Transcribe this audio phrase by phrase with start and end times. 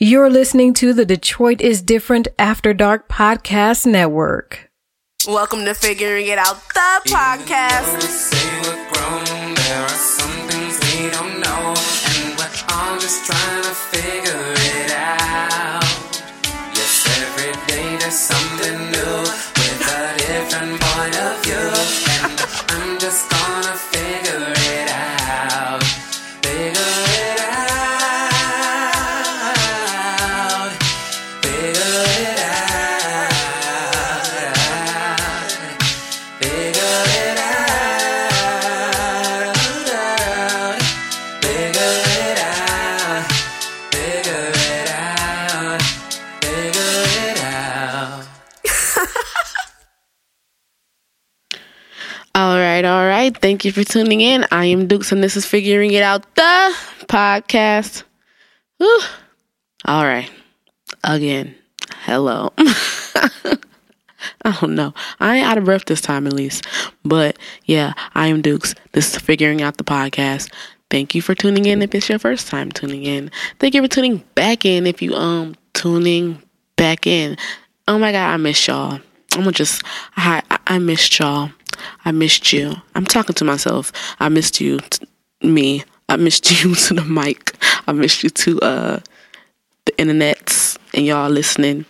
[0.00, 4.70] You're listening to the Detroit is Different After Dark Podcast Network.
[5.26, 8.28] Welcome to Figuring It Out, the podcast.
[52.82, 53.36] Right, all right.
[53.36, 54.46] Thank you for tuning in.
[54.52, 58.04] I am Dukes, and this is Figuring It Out, the podcast.
[58.76, 59.00] Whew.
[59.84, 60.30] All right.
[61.02, 61.56] Again,
[62.02, 62.52] hello.
[62.58, 63.28] I
[64.60, 64.94] don't know.
[65.18, 66.68] I ain't out of breath this time, at least.
[67.04, 68.76] But yeah, I am Dukes.
[68.92, 70.52] This is Figuring Out the podcast.
[70.88, 73.32] Thank you for tuning in if it's your first time tuning in.
[73.58, 76.40] Thank you for tuning back in if you um tuning
[76.76, 77.36] back in.
[77.88, 79.00] Oh my god, I miss y'all.
[79.34, 79.82] I'm gonna just
[80.16, 81.50] I I missed y'all.
[82.04, 82.74] I missed you.
[82.94, 83.92] I'm talking to myself.
[84.20, 85.06] I missed you, t-
[85.42, 85.84] me.
[86.08, 87.54] I missed you to the mic.
[87.86, 89.00] I missed you to uh
[89.84, 91.86] the internets and y'all listening.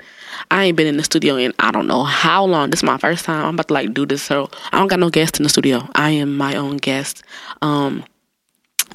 [0.50, 2.70] I ain't been in the studio in I don't know how long.
[2.70, 3.44] This is my first time.
[3.44, 5.88] I'm about to like do this, so I don't got no guest in the studio.
[5.94, 7.22] I am my own guest
[7.62, 8.04] um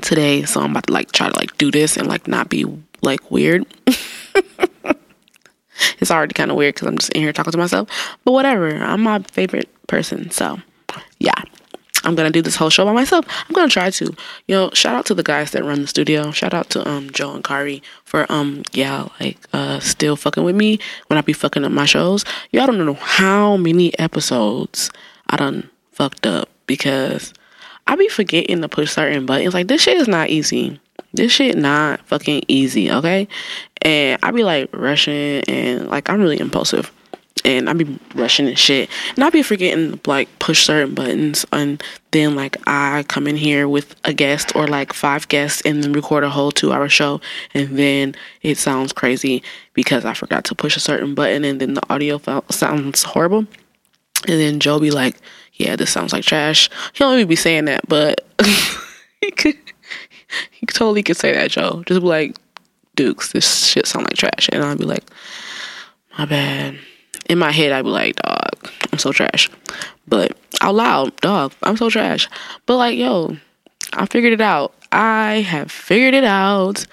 [0.01, 2.65] today, so I'm about to like try to like do this and like not be
[3.01, 3.65] like weird.
[5.99, 7.89] it's already kind of weird because I'm just in here talking to myself,
[8.23, 8.69] but whatever.
[8.75, 10.59] I'm my favorite person, so
[11.23, 11.41] yeah.
[12.05, 13.25] I'm gonna do this whole show by myself.
[13.47, 14.05] I'm gonna try to.
[14.47, 16.31] You know, shout out to the guys that run the studio.
[16.31, 20.55] Shout out to um Joe and Khary for um yeah like uh still fucking with
[20.55, 22.25] me when I be fucking up my shows.
[22.51, 24.91] Y'all don't know how many episodes
[25.29, 27.33] I done fucked up because
[27.87, 29.53] I be forgetting to push certain buttons.
[29.53, 30.79] Like this shit is not easy.
[31.13, 33.29] This shit not fucking easy, okay?
[33.81, 36.91] And I be like rushing and like I'm really impulsive
[37.45, 38.89] and I'd be rushing and shit.
[39.15, 43.67] And I'd be forgetting like push certain buttons and then like I come in here
[43.67, 47.21] with a guest or like five guests and then record a whole two hour show
[47.53, 49.43] and then it sounds crazy
[49.73, 53.45] because I forgot to push a certain button and then the audio sounds horrible.
[54.25, 55.17] And then Joe be like,
[55.53, 56.69] Yeah, this sounds like trash.
[56.93, 58.25] He don't even be saying that, but
[59.21, 59.57] he could
[60.51, 61.83] he totally could say that, Joe.
[61.85, 62.35] Just be like,
[62.95, 64.49] Dukes, this shit sound like trash.
[64.51, 65.03] And I'd be like,
[66.17, 66.79] My bad
[67.29, 69.49] in my head, I'd be like, dog, I'm so trash.
[70.07, 72.29] But out loud, dog, I'm so trash.
[72.65, 73.37] But like, yo,
[73.93, 74.73] I figured it out.
[74.91, 76.85] I have figured it out.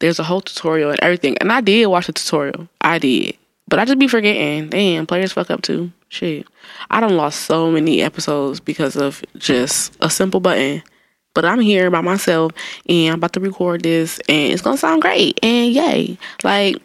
[0.00, 1.38] There's a whole tutorial and everything.
[1.38, 2.68] And I did watch the tutorial.
[2.80, 3.36] I did.
[3.68, 4.68] But I just be forgetting.
[4.68, 5.90] Damn, players fuck up too.
[6.08, 6.46] Shit.
[6.90, 10.82] I done lost so many episodes because of just a simple button.
[11.32, 12.52] But I'm here by myself
[12.88, 15.38] and I'm about to record this and it's gonna sound great.
[15.42, 16.18] And yay.
[16.42, 16.76] Like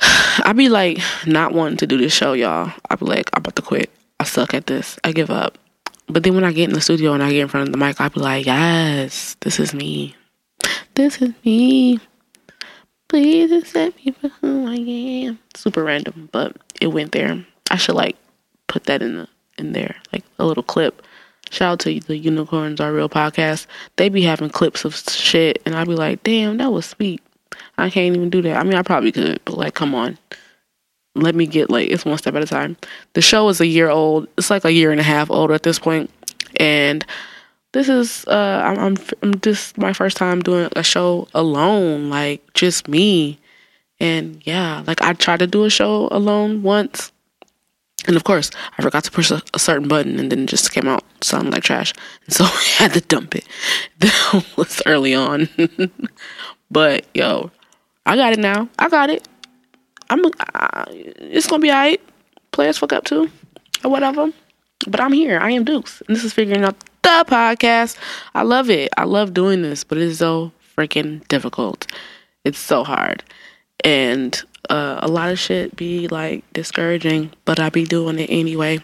[0.44, 2.72] I be like not wanting to do this show, y'all.
[2.90, 3.90] I be like, I'm about to quit.
[4.20, 4.98] I suck at this.
[5.04, 5.58] I give up.
[6.06, 7.78] But then when I get in the studio and I get in front of the
[7.78, 10.14] mic, I be like, yes, this is me.
[10.94, 11.98] This is me.
[13.08, 15.38] Please accept me for who I am.
[15.54, 17.44] Super random, but it went there.
[17.70, 18.16] I should like
[18.66, 21.02] put that in the in there, like a little clip.
[21.50, 23.66] Shout out to the Unicorns Are Real podcast.
[23.96, 27.22] They be having clips of shit, and I be like, damn, that was sweet.
[27.78, 28.56] I can't even do that.
[28.56, 30.18] I mean, I probably could, but like, come on.
[31.16, 32.76] Let me get like it's one step at a time.
[33.12, 34.26] The show is a year old.
[34.36, 36.10] It's like a year and a half old at this point,
[36.56, 37.06] and
[37.74, 42.40] this is uh, I'm I'm, I'm just my first time doing a show alone, like
[42.54, 43.38] just me,
[44.00, 47.10] and yeah, like I tried to do a show alone once,
[48.06, 50.72] and of course I forgot to push a, a certain button, and then it just
[50.72, 51.92] came out sounding like trash,
[52.24, 53.46] and so I had to dump it.
[53.98, 55.48] That was early on.
[56.70, 57.50] But yo,
[58.06, 58.68] I got it now.
[58.78, 59.26] I got it.
[60.10, 60.22] I'm.
[60.90, 62.00] It's gonna be alright.
[62.52, 63.30] Players fuck up too,
[63.84, 64.30] or whatever.
[64.86, 65.38] But I'm here.
[65.38, 67.96] I am Dukes, and this is figuring out the podcast.
[68.34, 68.90] I love it.
[68.96, 71.90] I love doing this, but it's so freaking difficult.
[72.44, 73.24] It's so hard,
[73.82, 77.32] and uh, a lot of shit be like discouraging.
[77.44, 78.80] But I be doing it anyway.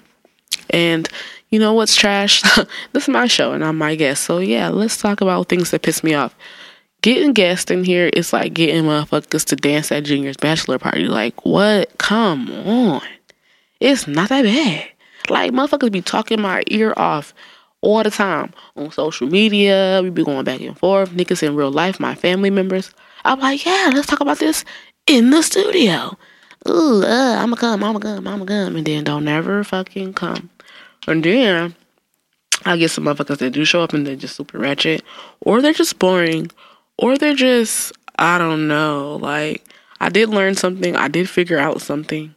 [0.70, 1.08] And
[1.50, 2.42] you know what's trash?
[2.92, 4.24] this is my show, and I'm my guest.
[4.24, 6.34] So yeah, let's talk about things that piss me off
[7.02, 11.06] getting guests in here is like getting motherfuckers to dance at Junior's bachelor party.
[11.06, 11.96] Like, what?
[11.98, 13.02] Come on.
[13.80, 14.88] It's not that bad.
[15.28, 17.34] Like, motherfuckers be talking my ear off
[17.80, 20.00] all the time on social media.
[20.02, 21.10] We be going back and forth.
[21.10, 22.92] Niggas in real life, my family members.
[23.24, 24.64] I'm like, yeah, let's talk about this
[25.06, 26.16] in the studio.
[26.68, 30.50] Ooh, uh, I'ma come, I'ma come, I'ma come, and then don't never fucking come.
[31.06, 31.74] And then
[32.66, 35.02] I get some motherfuckers that do show up and they're just super ratchet,
[35.40, 36.50] or they're just boring,
[37.00, 39.16] or they're just I don't know.
[39.20, 39.64] Like
[40.00, 40.94] I did learn something.
[40.94, 42.34] I did figure out something.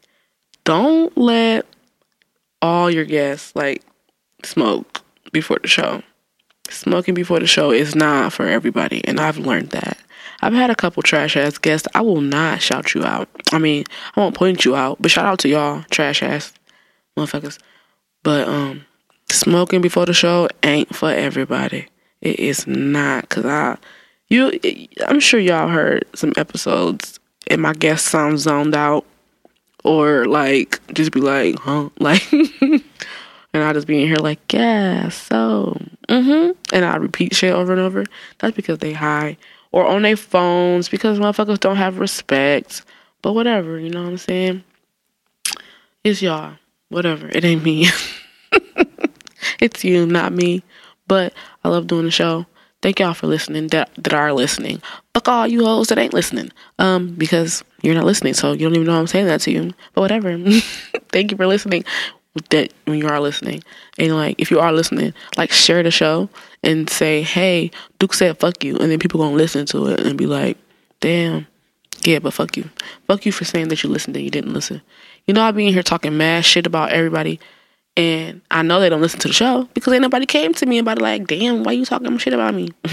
[0.63, 1.65] Don't let
[2.62, 3.83] all your guests like
[4.44, 5.01] smoke
[5.31, 6.01] before the show.
[6.69, 9.98] Smoking before the show is not for everybody, and I've learned that.
[10.42, 11.88] I've had a couple trash ass guests.
[11.94, 13.30] I will not shout you out.
[13.51, 13.83] I mean,
[14.15, 16.54] I won't point you out, but shout out to y'all, trash ass
[17.18, 17.60] motherfuckers.
[18.24, 18.86] But um,
[19.30, 21.88] smoking before the show ain't for everybody.
[22.21, 23.77] It is not, cause I,
[24.29, 24.59] you,
[25.07, 29.05] I'm sure y'all heard some episodes, and my guests sound zoned out,
[29.83, 32.23] or like just be like, huh, like.
[33.53, 35.79] And I just be in here like, yeah, so,
[36.09, 36.51] mm-hmm.
[36.73, 38.03] And I repeat shit over and over.
[38.39, 39.37] That's because they high.
[39.71, 42.83] Or on their phones because motherfuckers don't have respect.
[43.21, 44.63] But whatever, you know what I'm saying?
[46.03, 46.53] It's y'all.
[46.89, 47.29] Whatever.
[47.29, 47.87] It ain't me.
[49.59, 50.63] it's you, not me.
[51.07, 51.33] But
[51.63, 52.47] I love doing the show.
[52.83, 54.81] Thank y'all for listening that, that are listening.
[55.13, 56.51] Fuck all you hoes that ain't listening.
[56.80, 59.74] Um, because you're not listening, so you don't even know I'm saying that to you.
[59.94, 60.38] But whatever.
[61.13, 61.85] Thank you for listening
[62.50, 63.63] that when you are listening.
[63.97, 66.27] And like if you are listening, like share the show
[66.62, 70.18] and say, Hey, Duke said fuck you and then people gonna listen to it and
[70.18, 70.57] be like,
[71.00, 71.47] Damn,
[72.03, 72.69] yeah, but fuck you.
[73.07, 74.81] Fuck you for saying that you listened and you didn't listen.
[75.25, 77.39] You know I be in here talking mad shit about everybody
[77.95, 80.79] and I know they don't listen to the show because ain't nobody came to me
[80.79, 82.69] about it like, damn, why you talking shit about me?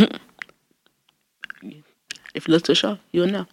[2.35, 3.47] if you listen to the show, you'll know.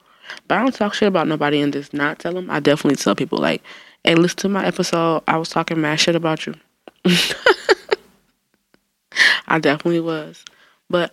[0.47, 2.49] But I don't talk shit about nobody and just not tell them.
[2.49, 3.63] I definitely tell people like,
[4.03, 5.23] Hey, listen to my episode.
[5.27, 6.53] I was talking mad shit about you.
[9.47, 10.44] I definitely was.
[10.89, 11.11] But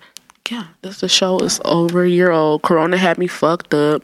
[0.50, 2.62] yeah, this the show is over a year old.
[2.62, 4.02] Corona had me fucked up.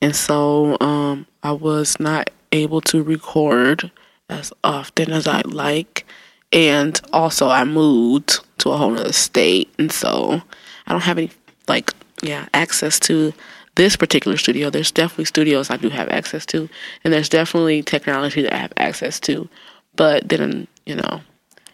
[0.00, 3.90] And so um I was not able to record
[4.32, 6.06] as often as I'd like.
[6.52, 10.42] And also I moved to a whole other state and so
[10.86, 11.30] I don't have any
[11.68, 11.92] like
[12.22, 13.32] yeah, access to
[13.74, 16.68] this particular studio, there's definitely studios I do have access to,
[17.04, 19.48] and there's definitely technology that I have access to.
[19.96, 21.22] But then, you know,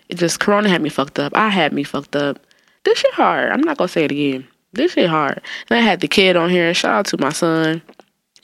[0.09, 1.37] it just Corona had me fucked up.
[1.37, 2.39] I had me fucked up.
[2.85, 3.51] This shit hard.
[3.51, 4.47] I'm not gonna say it again.
[4.73, 5.41] This shit hard.
[5.69, 6.73] And I had the kid on here.
[6.73, 7.83] Shout out to my son.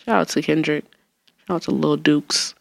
[0.04, 0.84] Shout out to Kendrick.
[1.46, 2.54] Shout out to Lil Dukes.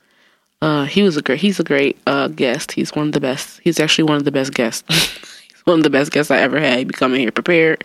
[0.63, 1.41] Uh, he was a great.
[1.41, 2.71] He's a great uh, guest.
[2.71, 3.59] He's one of the best.
[3.65, 4.85] He's actually one of the best guests.
[5.43, 6.77] he's one of the best guests I ever had.
[6.77, 7.83] He be coming here prepared,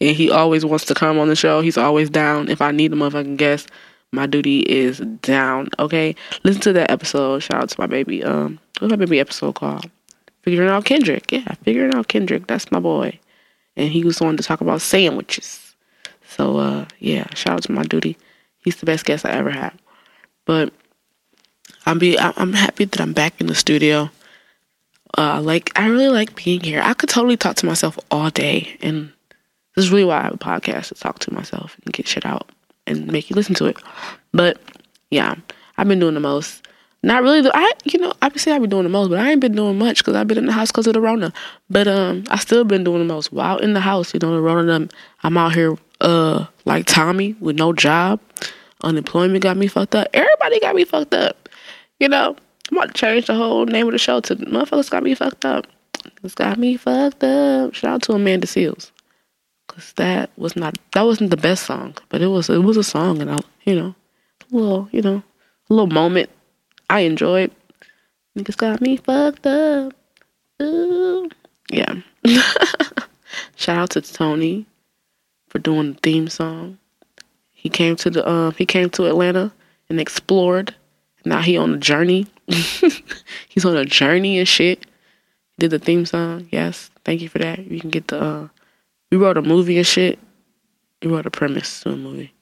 [0.00, 1.62] and he always wants to come on the show.
[1.62, 2.48] He's always down.
[2.48, 3.70] If I need a motherfucking guest,
[4.12, 5.70] my duty is down.
[5.80, 6.14] Okay,
[6.44, 7.40] listen to that episode.
[7.40, 8.22] Shout out to my baby.
[8.22, 9.90] Um, what's my baby episode called?
[10.42, 11.32] Figuring out Kendrick.
[11.32, 12.46] Yeah, figuring out Kendrick.
[12.46, 13.18] That's my boy,
[13.76, 15.74] and he was on to talk about sandwiches.
[16.24, 18.16] So uh, yeah, shout out to my duty.
[18.58, 19.72] He's the best guest I ever had.
[20.44, 20.72] But
[21.86, 24.10] I'm be I'm happy that I'm back in the studio.
[25.16, 26.80] Uh, like I really like being here.
[26.82, 29.12] I could totally talk to myself all day, and
[29.74, 32.24] this is really why I have a podcast to talk to myself and get shit
[32.24, 32.50] out
[32.86, 33.76] and make you listen to it.
[34.32, 34.58] But
[35.10, 35.34] yeah,
[35.76, 36.66] I've been doing the most.
[37.02, 37.40] Not really.
[37.40, 39.78] The, I you know obviously I've been doing the most, but I ain't been doing
[39.78, 41.32] much because I've been in the house because of the Rona.
[41.68, 44.14] But um, I still been doing the most while in the house.
[44.14, 44.88] You know the Rona.
[45.22, 48.20] I'm out here uh like Tommy with no job.
[48.84, 50.08] Unemployment got me fucked up.
[50.14, 51.41] Everybody got me fucked up.
[52.00, 52.36] You know,
[52.70, 55.44] I'm about to change the whole name of the show to motherfuckers got me fucked
[55.44, 55.66] up.
[56.22, 57.74] It's got me fucked up.
[57.74, 58.90] Shout out to Amanda Seales.
[59.68, 62.84] Cause that was not that wasn't the best song, but it was it was a
[62.84, 63.94] song, and I you know,
[64.52, 65.22] a little you know,
[65.70, 66.28] a little moment
[66.90, 67.50] I enjoyed.
[68.36, 69.94] Niggas got me fucked up.
[70.60, 71.30] Ooh.
[71.70, 71.94] Yeah.
[73.56, 74.66] Shout out to Tony
[75.48, 76.78] for doing the theme song.
[77.50, 79.52] He came to the um he came to Atlanta
[79.88, 80.74] and explored.
[81.24, 82.26] Now he on a journey.
[82.46, 84.86] He's on a journey and shit.
[85.58, 86.48] Did the theme song.
[86.50, 86.90] Yes.
[87.04, 87.58] Thank you for that.
[87.58, 88.48] You can get the uh
[89.10, 90.18] we wrote a movie and shit.
[91.02, 92.32] We wrote a premise to a movie.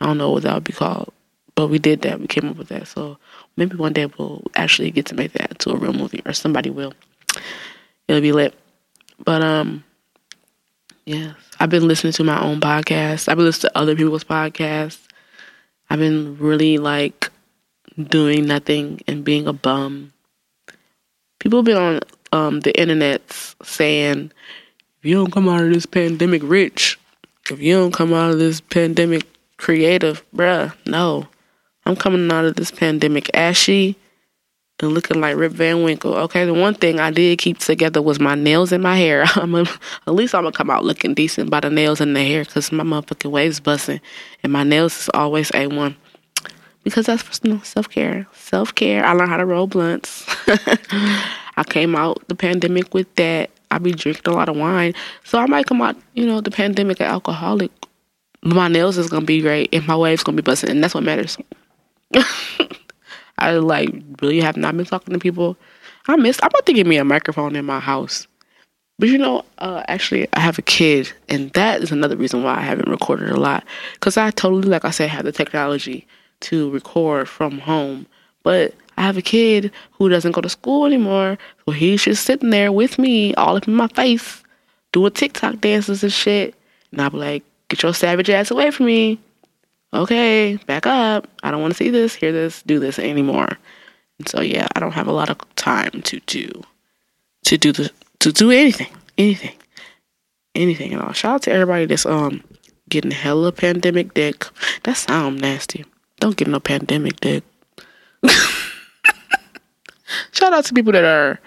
[0.00, 1.12] I don't know what that would be called,
[1.54, 2.20] but we did that.
[2.20, 2.88] We came up with that.
[2.88, 3.18] So
[3.56, 6.70] maybe one day we'll actually get to make that to a real movie, or somebody
[6.70, 6.94] will.
[8.08, 8.54] It'll be lit.
[9.24, 9.84] But um,
[11.04, 11.34] yes.
[11.60, 13.28] I've been listening to my own podcast.
[13.28, 15.06] I've been listening to other people's podcasts.
[15.90, 17.30] I've been really like
[18.02, 20.12] doing nothing and being a bum.
[21.38, 22.00] People been on
[22.32, 23.22] um, the internet
[23.62, 24.32] saying
[24.98, 26.98] if you don't come out of this pandemic rich,
[27.50, 29.26] if you don't come out of this pandemic
[29.56, 31.28] creative, bruh, no.
[31.84, 33.96] I'm coming out of this pandemic ashy
[34.80, 36.14] and looking like Rip Van Winkle.
[36.14, 39.24] Okay, the one thing I did keep together was my nails and my hair.
[39.36, 39.60] I'm a,
[40.06, 42.72] at least I'm gonna come out looking decent by the nails and the hair because
[42.72, 44.00] my motherfucking waves busting,
[44.42, 45.96] and my nails is always a one.
[46.86, 48.28] Because that's know, self care.
[48.32, 49.04] Self care.
[49.04, 50.24] I learned how to roll blunts.
[51.56, 53.50] I came out the pandemic with that.
[53.72, 56.52] I be drinking a lot of wine, so I might come out, you know, the
[56.52, 57.72] pandemic an alcoholic.
[58.42, 61.02] My nails is gonna be great, and my waves gonna be busting, and that's what
[61.02, 61.36] matters.
[63.38, 65.56] I like really have not been talking to people.
[66.06, 66.38] I miss.
[66.40, 68.28] I'm about to get me a microphone in my house.
[69.00, 72.58] But you know, uh, actually, I have a kid, and that is another reason why
[72.58, 73.64] I haven't recorded a lot.
[73.94, 76.06] Because I totally, like I said, have the technology
[76.40, 78.06] to record from home.
[78.42, 82.50] But I have a kid who doesn't go to school anymore, so he's just sitting
[82.50, 84.42] there with me, all up in my face,
[84.92, 86.54] doing TikTok dances and shit.
[86.92, 89.18] And I'll be like, get your savage ass away from me
[89.96, 91.28] okay, back up.
[91.42, 93.58] I don't want to see this, hear this, do this anymore.
[94.18, 96.62] And so yeah, I don't have a lot of time to do
[97.44, 97.90] to do the
[98.20, 98.88] to do anything,
[99.18, 99.56] anything,
[100.54, 101.12] anything at all.
[101.12, 102.42] Shout out to everybody that's um
[102.88, 104.46] getting hella pandemic dick.
[104.84, 105.84] That sound nasty.
[106.26, 107.44] Don't get no pandemic dick.
[110.32, 111.38] Shout out to people that are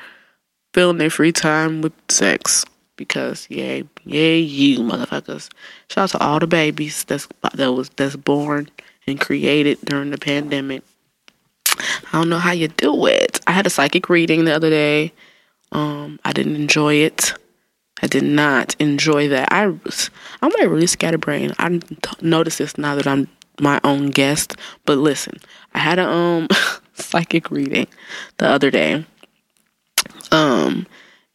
[0.74, 2.64] filling their free time with sex
[2.96, 5.50] because yay, yay, you motherfuckers.
[5.90, 8.70] Shout out to all the babies that's that was that's born
[9.06, 10.82] and created during the pandemic.
[11.78, 13.42] I don't know how you do it.
[13.46, 15.12] I had a psychic reading the other day.
[15.74, 17.34] Um, I didn't enjoy it.
[18.02, 19.52] I did not enjoy that.
[19.52, 20.10] I was,
[20.42, 21.54] I'm like really scatterbrained.
[21.60, 21.82] I
[22.22, 23.28] notice this now that I'm
[23.60, 24.56] my own guest.
[24.86, 25.40] But listen,
[25.74, 26.48] I had a um
[26.94, 27.88] psychic reading
[28.38, 29.06] the other day.
[30.32, 30.86] Um,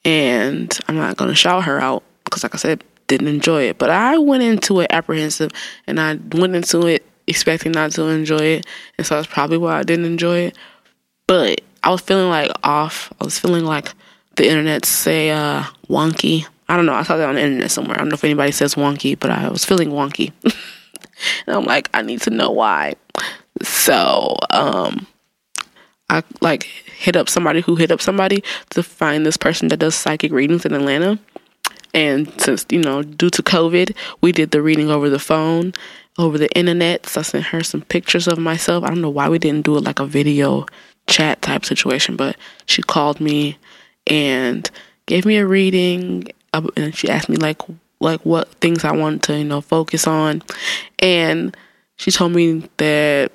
[0.05, 3.79] and I'm not gonna shout her out because, like I said, didn't enjoy it.
[3.79, 5.51] But I went into it apprehensive,
[5.87, 8.67] and I went into it expecting not to enjoy it,
[8.99, 10.59] and so that's probably why I didn't enjoy it.
[11.27, 13.13] But I was feeling like off.
[13.21, 13.93] I was feeling like
[14.37, 16.47] the internet say uh, wonky.
[16.69, 16.95] I don't know.
[16.95, 17.97] I saw that on the internet somewhere.
[17.97, 20.33] I don't know if anybody says wonky, but I was feeling wonky.
[21.47, 22.95] and I'm like, I need to know why.
[23.63, 25.07] So, um,
[26.11, 29.95] I like hit up somebody who hit up somebody to find this person that does
[29.95, 31.19] psychic readings in Atlanta.
[31.95, 35.73] And since, you know, due to COVID, we did the reading over the phone,
[36.19, 37.07] over the internet.
[37.07, 38.85] So I sent her some pictures of myself.
[38.85, 40.67] I don't know why we didn't do it like a video
[41.07, 43.59] chat type situation, but she called me
[44.07, 44.69] and
[45.07, 46.29] gave me a reading.
[46.53, 47.63] Uh, and she asked me like
[48.05, 50.43] like what things I wanted to, you know, focus on.
[51.01, 51.57] And
[51.97, 53.33] she told me that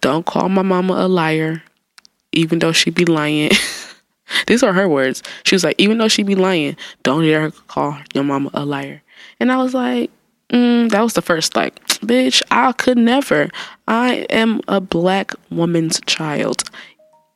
[0.00, 1.62] don't call my mama a liar
[2.32, 3.50] even though she be lying.
[4.46, 5.22] These are her words.
[5.44, 9.02] She was like, even though she be lying, don't ever call your mama a liar.
[9.38, 10.10] And I was like,
[10.48, 13.50] mm, that was the first like, bitch, I could never.
[13.86, 16.62] I am a black woman's child.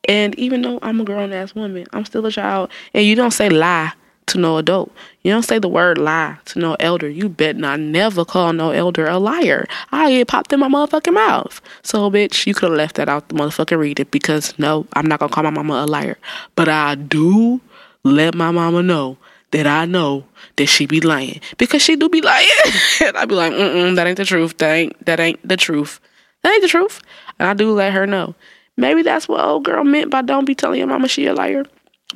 [0.07, 2.71] And even though I'm a grown ass woman, I'm still a child.
[2.93, 3.91] And you don't say lie
[4.27, 4.91] to no adult.
[5.23, 7.09] You don't say the word lie to no elder.
[7.09, 9.65] You bet not never call no elder a liar.
[9.91, 11.61] I get popped in my motherfucking mouth.
[11.81, 15.05] So, bitch, you could have left that out the motherfucking read it because no, I'm
[15.05, 16.17] not gonna call my mama a liar.
[16.55, 17.59] But I do
[18.03, 19.17] let my mama know
[19.51, 20.25] that I know
[20.57, 22.47] that she be lying because she do be lying.
[23.05, 24.57] and I be like, mm that ain't the truth.
[24.57, 25.99] That ain't that ain't the truth.
[26.43, 27.01] That ain't the truth.
[27.39, 28.35] And I do let her know.
[28.77, 31.63] Maybe that's what old girl meant by don't be telling your mama she a liar.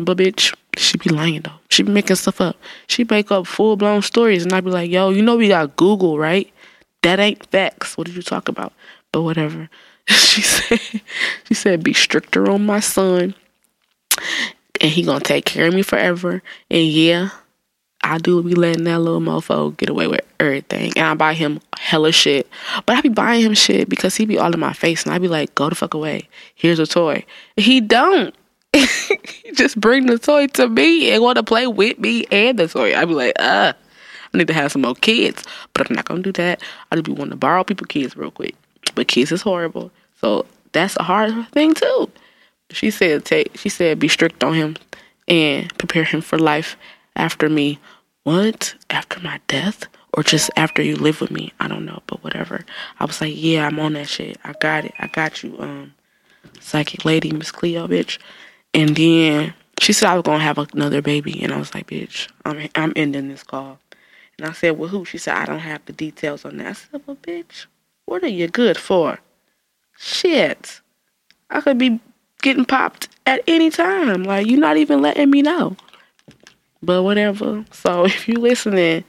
[0.03, 1.60] But bitch, she be lying though.
[1.70, 2.58] She be making stuff up.
[2.88, 5.75] She make up full blown stories, and I be like, yo, you know we got
[5.75, 6.51] Google, right?
[7.01, 7.98] That ain't facts.
[7.98, 8.74] What did you talk about?
[9.12, 9.70] But whatever.
[10.08, 11.01] she said,
[11.46, 13.36] she said, be stricter on my son,
[14.79, 16.41] and he gonna take care of me forever.
[16.70, 17.29] And yeah,
[18.03, 20.93] I do be letting that little mofo get away with everything.
[20.96, 22.50] And I buy him hella shit.
[22.86, 25.03] But I be buying him shit because he be all in my face.
[25.03, 26.27] And I be like, go the fuck away.
[26.55, 27.25] Here's a toy.
[27.58, 28.34] He don't.
[29.54, 32.96] just bring the toy to me and want to play with me and the toy.
[32.96, 33.74] I'd be like, uh,
[34.34, 36.62] I need to have some more kids, but I'm not gonna do that.
[36.92, 38.56] I just be wanting to borrow people kids real quick.
[38.96, 42.10] But kids is horrible, so that's a hard thing too.
[42.72, 43.58] She said, take.
[43.58, 44.78] She said, be strict on him
[45.28, 46.78] and prepare him for life
[47.16, 47.80] after me.
[48.24, 48.75] What?
[48.90, 49.88] After my death?
[50.13, 51.54] Or just after you live with me?
[51.60, 52.66] I don't know, but whatever.
[53.00, 54.38] I was like, yeah, I'm on that shit.
[54.44, 54.94] I got it.
[55.00, 55.94] I got you, um,
[56.60, 58.18] psychic lady, Miss Cleo, bitch.
[58.74, 62.28] And then she said I was gonna have another baby, and I was like, "Bitch,
[62.46, 63.80] I'm I'm ending this call."
[64.38, 66.74] And I said, "Well, who?" She said, "I don't have the details on that." I
[66.74, 67.66] said, "Well, bitch,
[68.06, 69.20] what are you good for?"
[69.98, 70.82] Shit,
[71.50, 72.00] I could be
[72.42, 74.24] getting popped at any time.
[74.24, 75.75] Like you're not even letting me know.
[76.82, 77.66] But whatever.
[77.72, 79.04] So if you listening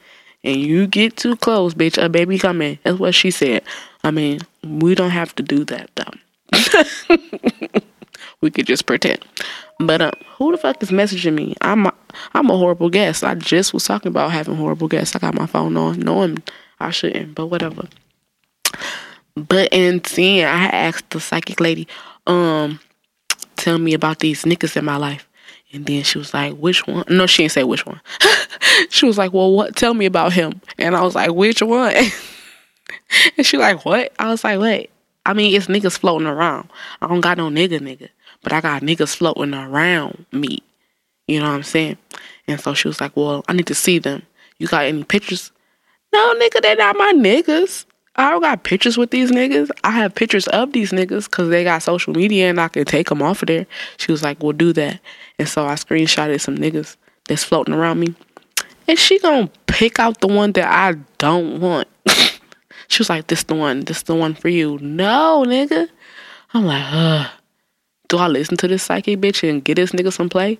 [0.44, 2.78] and you get too close, bitch, a baby coming.
[2.82, 3.62] That's what she said.
[4.04, 7.48] I mean, we don't have to do that though.
[8.42, 9.24] we could just pretend.
[9.78, 11.54] But um, who the fuck is messaging me?
[11.62, 11.94] I'm a,
[12.34, 13.24] I'm a horrible guest.
[13.24, 15.16] I just was talking about having horrible guests.
[15.16, 16.42] I got my phone on, knowing
[16.78, 17.88] I shouldn't, but whatever.
[19.34, 21.88] But in seeing, I asked the psychic lady,
[22.26, 22.80] um,
[23.56, 25.28] tell me about these niggas in my life.
[25.72, 27.04] And then she was like, which one?
[27.08, 28.00] No, she didn't say which one.
[28.90, 29.74] she was like, well, what?
[29.74, 30.60] Tell me about him.
[30.78, 31.94] And I was like, which one?
[33.36, 34.12] and she like, what?
[34.18, 34.90] I was like, what?
[35.24, 36.68] I mean, it's niggas floating around.
[37.00, 38.08] I don't got no nigga nigga,
[38.42, 40.62] but I got niggas floating around me.
[41.26, 41.98] You know what I'm saying?
[42.48, 44.22] And so she was like, well, I need to see them.
[44.58, 45.52] You got any pictures?
[46.12, 47.86] No, nigga, they're not my niggas.
[48.16, 49.70] I don't got pictures with these niggas.
[49.84, 53.08] I have pictures of these niggas because they got social media and I can take
[53.08, 53.66] them off of there.
[53.96, 55.00] She was like, "We'll do that."
[55.38, 56.96] And so I screenshotted some niggas
[57.26, 58.14] that's floating around me,
[58.86, 61.88] and she gonna pick out the one that I don't want.
[62.88, 63.80] she was like, "This the one.
[63.80, 65.88] This the one for you." No, nigga.
[66.52, 67.30] I'm like, Ugh.
[68.12, 70.58] Do I listen to this psychic bitch and get this nigga some play?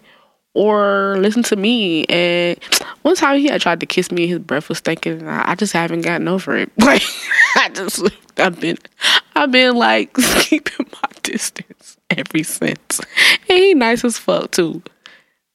[0.54, 2.04] or listen to me.
[2.06, 2.58] And
[3.02, 5.52] one time he had tried to kiss me, and his breath was stinking, and I,
[5.52, 6.70] I just haven't gotten over it.
[6.78, 7.02] Like
[7.56, 8.02] I just,
[8.38, 8.78] I've been,
[9.34, 13.00] I've been like keeping my distance ever since.
[13.48, 14.82] And he nice as fuck too.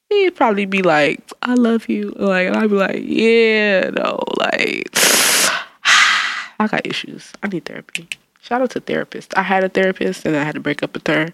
[0.10, 4.90] He'd probably be like, "I love you," like, and I'd be like, "Yeah, no, like."
[6.60, 7.34] I got issues.
[7.44, 8.08] I need therapy.
[8.42, 9.38] Shout out to therapist.
[9.38, 11.28] I had a therapist and I had to break up with her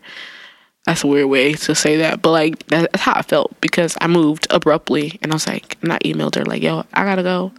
[0.85, 4.07] that's a weird way to say that, but like that's how I felt because I
[4.07, 7.53] moved abruptly and I was like, and I emailed her like, yo, I gotta go,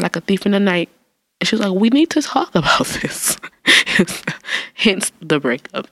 [0.00, 0.88] like a thief in the night.
[1.40, 3.36] And she was like, we need to talk about this.
[4.74, 5.86] Hence the breakup.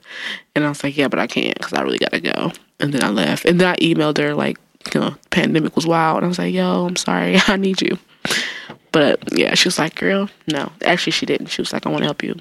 [0.55, 2.53] And I was like, yeah, but I can't because I really gotta go.
[2.81, 3.45] And then I left.
[3.45, 4.59] And then I emailed her like,
[4.93, 6.19] you know, pandemic was wild.
[6.19, 7.97] And I was like, yo, I'm sorry, I need you.
[8.97, 10.73] But yeah, she was like, girl, no.
[10.81, 11.49] Actually, she didn't.
[11.49, 12.35] She was like, I want to help you.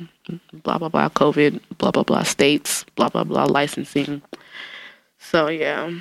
[0.54, 4.22] Blah, blah, blah, COVID, blah, blah, blah, states, blah, blah, blah, licensing.
[5.20, 5.92] So yeah.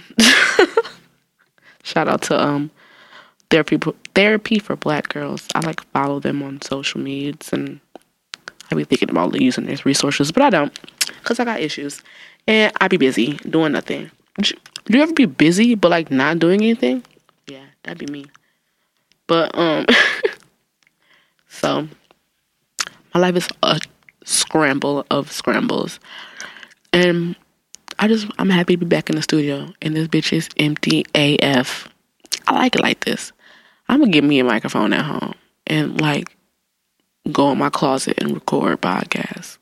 [1.83, 2.71] Shout out to um
[3.51, 3.81] therapy
[4.15, 5.49] therapy for black girls.
[5.57, 7.81] I like follow them on social medias and
[8.71, 10.73] I be thinking about using these resources, but I don't
[11.19, 12.01] because I got issues
[12.47, 14.13] and I be busy doing nothing.
[14.41, 14.55] Do
[14.87, 17.03] you ever be busy but like not doing anything?
[17.49, 18.27] Yeah, that'd be me.
[19.27, 19.87] But um
[21.65, 21.89] So
[23.15, 23.81] my life is a
[24.27, 25.99] scramble of scrambles.
[26.93, 27.37] And
[27.99, 31.07] I just I'm happy to be back in the studio and this bitch is empty
[31.15, 31.89] AF.
[32.47, 33.33] I like it like this.
[33.89, 35.33] I'm gonna get me a microphone at home
[35.67, 36.37] and like
[37.33, 39.57] go in my closet and record podcasts.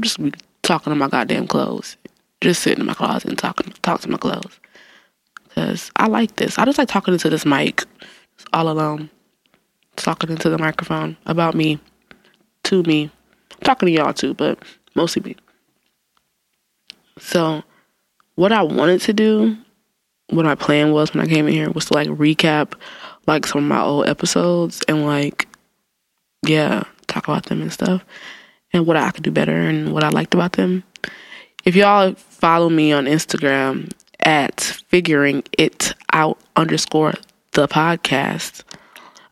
[0.00, 1.96] Just be talking to my goddamn clothes.
[2.42, 4.60] Just sitting in my closet and talking talk to my clothes.
[5.54, 6.58] Cause I like this.
[6.58, 7.84] I just like talking into this mic
[8.52, 9.08] all alone
[10.02, 11.78] talking into the microphone about me,
[12.64, 13.10] to me,
[13.64, 14.58] talking to y'all too, but
[14.94, 15.36] mostly me.
[17.18, 17.62] So,
[18.36, 19.56] what I wanted to do,
[20.30, 22.74] what my plan was when I came in here was to like recap
[23.26, 25.48] like some of my old episodes and like,
[26.46, 28.04] yeah, talk about them and stuff
[28.72, 30.84] and what I could do better and what I liked about them.
[31.64, 37.14] If y'all follow me on Instagram at figuring it out underscore
[37.52, 38.62] the podcast,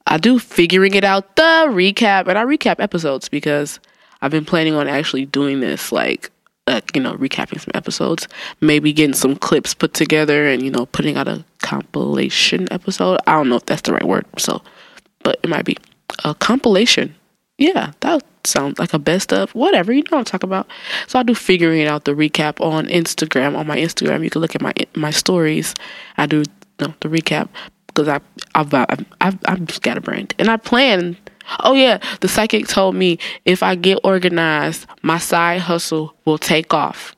[0.07, 3.81] I do figuring it out the recap, and I recap episodes because
[4.23, 6.31] I've been planning on actually doing this, like,
[6.67, 8.29] uh, you know, recapping some episodes,
[8.61, 13.19] maybe getting some clips put together, and you know, putting out a compilation episode.
[13.27, 14.63] I don't know if that's the right word, so,
[15.23, 15.77] but it might be
[16.25, 17.15] a compilation.
[17.59, 20.69] Yeah, that sounds like a best of whatever you know what I'm talking about.
[21.07, 23.57] So I do figuring it out the recap on Instagram.
[23.57, 25.75] On my Instagram, you can look at my my stories.
[26.17, 26.45] I do
[26.81, 27.49] know, the recap
[27.97, 28.21] because I
[28.55, 31.17] I've, I've, I've I'm scatterbrained and I plan.
[31.61, 36.75] Oh yeah, the psychic told me if I get organized, my side hustle will take
[36.75, 37.15] off.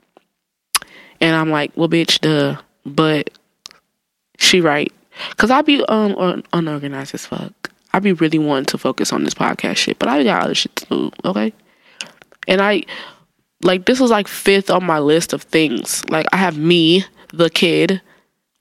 [1.20, 2.60] And I'm like, well, bitch, duh.
[2.84, 3.30] But
[4.38, 4.92] she right,
[5.36, 7.70] cause I be um un- unorganized as fuck.
[7.92, 10.76] I be really wanting to focus on this podcast shit, but I got other shit
[10.76, 11.10] to do.
[11.24, 11.52] Okay,
[12.46, 12.84] and I
[13.62, 16.08] like this was like fifth on my list of things.
[16.10, 18.00] Like I have me, the kid,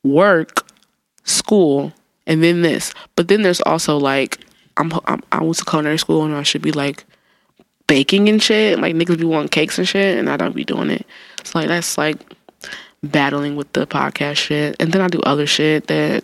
[0.04, 0.66] work,
[1.26, 1.94] school,
[2.28, 2.94] and then this.
[3.16, 4.40] But then there's also like
[4.78, 7.04] I'm, I'm I went to culinary school and I should be like
[7.88, 8.80] baking and shit.
[8.80, 11.08] Like niggas be wanting cakes and shit, and I don't be doing it.
[11.40, 12.18] It's like that's like
[13.02, 16.24] battling with the podcast shit, and then I do other shit that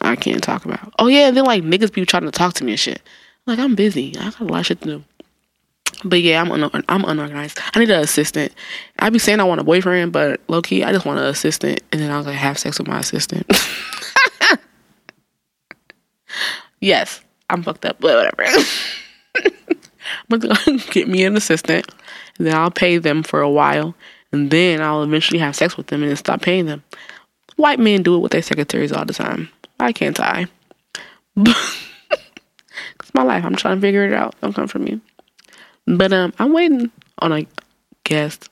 [0.00, 0.92] I can't talk about.
[0.98, 3.00] Oh yeah, and then like niggas be trying to talk to me and shit.
[3.46, 4.14] Like I'm busy.
[4.18, 5.04] I got a lot of shit to do.
[6.04, 7.60] But yeah, I'm un- I'm unorganized.
[7.74, 8.52] I need an assistant.
[8.98, 11.80] I be saying I want a boyfriend, but low key, I just want an assistant,
[11.92, 13.46] and then I was like have sex with my assistant.
[16.82, 18.64] yes, I'm fucked up, but whatever.
[20.30, 21.86] I'm gonna get me an assistant,
[22.36, 23.94] and then I'll pay them for a while,
[24.32, 26.82] and then I'll eventually have sex with them and then stop paying them.
[27.56, 29.48] White men do it with their secretaries all the time.
[29.76, 30.46] Why can't I?
[31.36, 33.44] it's my life.
[33.44, 34.34] I'm trying to figure it out.
[34.40, 35.00] Don't come for me.
[35.86, 37.46] But um, I'm waiting on a
[38.04, 38.48] guest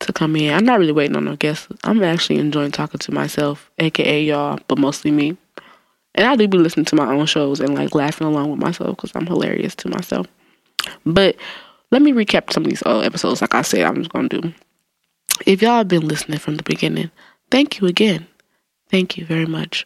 [0.00, 0.54] to come in.
[0.54, 1.68] I'm not really waiting on a guest.
[1.84, 5.36] I'm actually enjoying talking to myself, aka y'all, but mostly me.
[6.14, 8.96] And I do be listening to my own shows and like laughing along with myself
[8.96, 10.26] because I'm hilarious to myself.
[11.04, 11.36] But
[11.90, 13.40] let me recap some of these old episodes.
[13.40, 14.52] Like I said, I'm just gonna do.
[15.46, 17.10] If y'all have been listening from the beginning,
[17.50, 18.26] thank you again.
[18.90, 19.84] Thank you very much.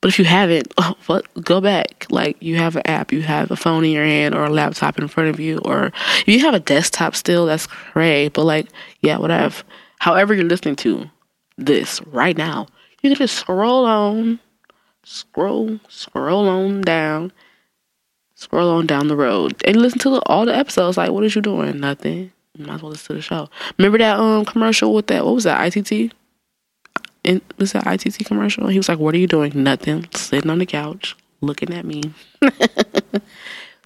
[0.00, 0.94] But if you haven't, oh,
[1.42, 2.06] go back.
[2.10, 4.98] Like you have an app, you have a phone in your hand or a laptop
[4.98, 8.30] in front of you, or if you have a desktop still, that's great.
[8.30, 8.68] But like,
[9.00, 9.62] yeah, whatever.
[9.98, 11.10] However you're listening to
[11.58, 12.66] this right now,
[13.02, 14.38] you can just scroll on,
[15.06, 17.32] scroll, scroll on down,
[18.34, 20.96] scroll on down the road, and listen to the, all the episodes.
[20.96, 21.80] Like, what is you doing?
[21.80, 22.32] Nothing.
[22.58, 23.48] Might as well listen to the show.
[23.78, 25.24] Remember that um commercial with that?
[25.24, 25.76] What was that?
[25.76, 26.12] ITT
[27.24, 28.66] in, was that ITT commercial?
[28.66, 29.52] He was like, "What are you doing?
[29.62, 30.08] Nothing.
[30.14, 32.02] Sitting on the couch, looking at me."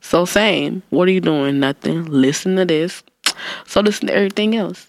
[0.00, 0.82] so same.
[0.90, 1.60] What are you doing?
[1.60, 2.06] Nothing.
[2.06, 3.02] Listen to this.
[3.66, 4.88] So listen to everything else.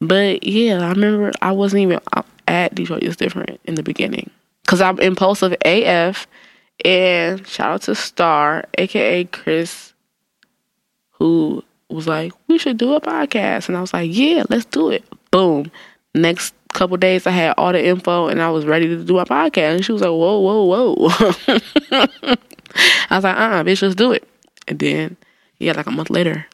[0.00, 2.00] But yeah, I remember I wasn't even
[2.48, 4.30] at Detroit is different in the beginning
[4.66, 6.26] because I'm impulsive AF.
[6.84, 9.94] And shout out to Star, aka Chris,
[11.12, 14.90] who was like, "We should do a podcast," and I was like, "Yeah, let's do
[14.90, 15.70] it." Boom.
[16.14, 19.24] Next couple days I had all the info and I was ready to do my
[19.24, 19.76] podcast.
[19.76, 21.08] And she was like, whoa, whoa, whoa.
[23.10, 24.28] I was like, uh uh bitch, let's do it.
[24.68, 25.16] And then,
[25.58, 26.46] yeah, like a month later,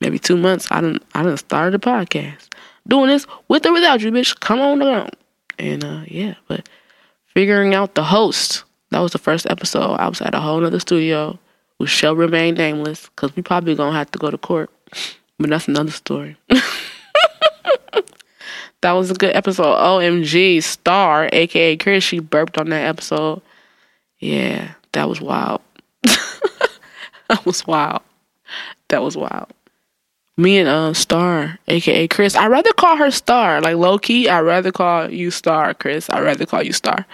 [0.00, 2.48] maybe two months, I didn't I didn't start the podcast.
[2.86, 4.38] Doing this with or without you, bitch.
[4.40, 5.10] Come on down.
[5.58, 6.68] And uh yeah, but
[7.38, 8.64] figuring out the host.
[8.90, 9.94] That was the first episode.
[9.94, 11.38] I was at a whole other studio,
[11.76, 14.70] which shall remain nameless, because we probably gonna have to go to court.
[15.38, 16.36] But that's another story.
[18.80, 19.74] That was a good episode.
[19.76, 23.42] OMG, Star, aka Chris, she burped on that episode.
[24.20, 25.60] Yeah, that was wild.
[26.04, 28.02] that was wild.
[28.88, 29.48] That was wild.
[30.38, 33.60] Me and uh Star, aka Chris, I'd rather call her Star.
[33.60, 36.08] Like low key, I'd rather call you Star, Chris.
[36.10, 37.04] I'd rather call you Star.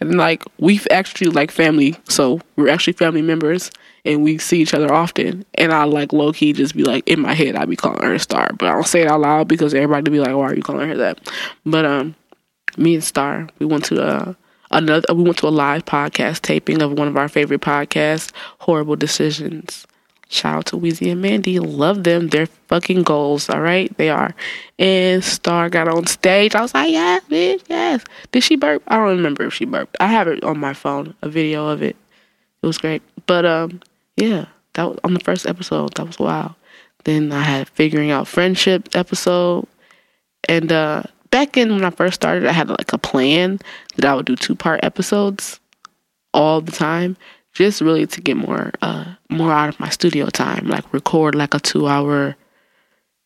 [0.00, 3.70] And like we've actually like family, so we're actually family members
[4.04, 5.46] and we see each other often.
[5.54, 8.18] And I like low key just be like in my head, I'd be calling her
[8.18, 10.62] Star, but I don't say it out loud because everybody'd be like, "Why are you
[10.62, 11.20] calling her that?"
[11.64, 12.14] But um,
[12.76, 14.34] me and Star, we went to uh
[14.70, 18.96] another, we went to a live podcast taping of one of our favorite podcasts, Horrible
[18.96, 19.86] Decisions.
[20.34, 21.64] Shout out to Weezy and Mandii.
[21.64, 22.26] Love them.
[22.26, 23.48] They're fucking goals.
[23.48, 23.96] All right.
[23.98, 24.34] They are.
[24.80, 26.56] And Star got on stage.
[26.56, 28.02] I was like, yes, bitch, yes.
[28.32, 28.82] Did she burp?
[28.88, 29.96] I don't remember if she burped.
[30.00, 31.94] I have it on my phone, a video of it.
[32.62, 33.00] It was great.
[33.26, 33.80] But um,
[34.16, 35.94] yeah, that was on the first episode.
[35.94, 36.54] That was wild.
[37.04, 39.68] Then I had figuring out friendship episode,
[40.48, 43.60] and uh, back in when I first started, I had like a plan
[43.94, 45.60] that I would do two part episodes
[46.32, 47.16] all the time,
[47.54, 50.66] just really to get more uh more out of my studio time.
[50.66, 52.36] Like record like a two hour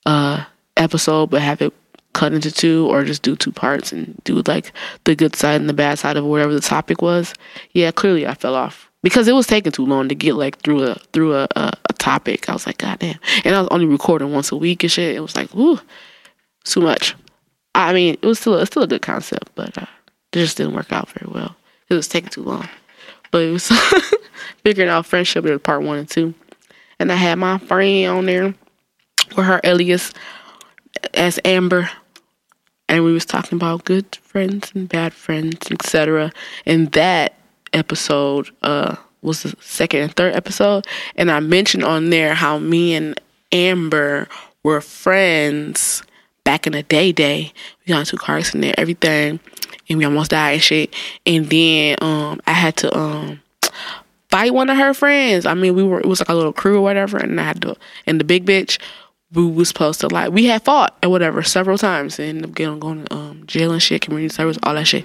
[0.06, 0.44] uh
[0.76, 1.72] episode, but have it
[2.12, 4.72] cut into two, or just do two parts and do like
[5.04, 7.34] the good side and the bad side of whatever the topic was.
[7.72, 10.82] Yeah, clearly I fell off because it was taking too long to get like through
[10.84, 12.48] a through a, a, a topic.
[12.48, 13.18] I was like, God damn.
[13.44, 15.16] And I was only recording once a week and shit.
[15.16, 15.80] It was like, whoo,
[16.64, 17.14] too much.
[17.74, 19.86] I mean, it was still it's still a good concept, but uh,
[20.32, 21.56] it just didn't work out very well.
[21.88, 22.68] It was taking too long.
[23.30, 23.68] But it was
[24.64, 26.34] figuring out friendship was part one and two.
[26.98, 28.54] And I had my friend on there
[29.36, 30.12] with her alias
[31.14, 31.90] as Amber.
[32.88, 36.32] And we was talking about good friends and bad friends, etc.
[36.64, 37.34] And that
[37.72, 40.86] episode uh was the second and third episode
[41.16, 43.20] and I mentioned on there how me and
[43.52, 44.28] Amber
[44.62, 46.02] were friends
[46.44, 47.52] back in the day day.
[47.80, 49.40] We got into car accident and everything
[49.88, 50.94] and we almost died and shit.
[51.26, 53.40] And then um I had to um
[54.28, 55.46] fight one of her friends.
[55.46, 57.62] I mean we were it was like a little crew or whatever and I had
[57.62, 58.78] to and the big bitch
[59.32, 62.54] we was supposed to like we had fought and whatever several times and ended up
[62.54, 65.04] getting going to um jail and shit, community service, all that shit.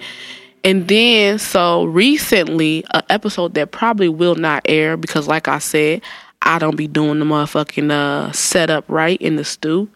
[0.65, 6.01] And then, so recently, an episode that probably will not air because, like I said,
[6.41, 9.89] I don't be doing the motherfucking uh, setup right in the stew.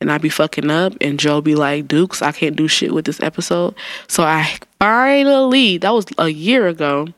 [0.00, 3.04] And I be fucking up, and Joe be like, Dukes, I can't do shit with
[3.04, 3.74] this episode.
[4.08, 7.08] So I finally, that was a year ago,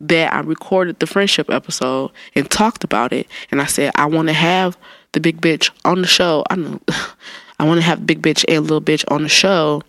[0.00, 3.26] that I recorded the friendship episode and talked about it.
[3.50, 4.76] And I said, I want to have
[5.12, 6.44] the big bitch on the show.
[6.50, 6.78] I
[7.58, 9.82] I want to have big bitch and little bitch on the show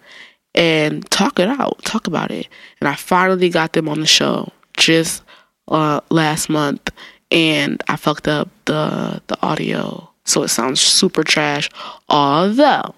[0.55, 2.47] and talk it out, talk about it.
[2.79, 5.21] And I finally got them on the show just
[5.67, 6.89] uh, last month,
[7.29, 11.69] and I fucked up the the audio, so it sounds super trash.
[12.09, 12.93] Although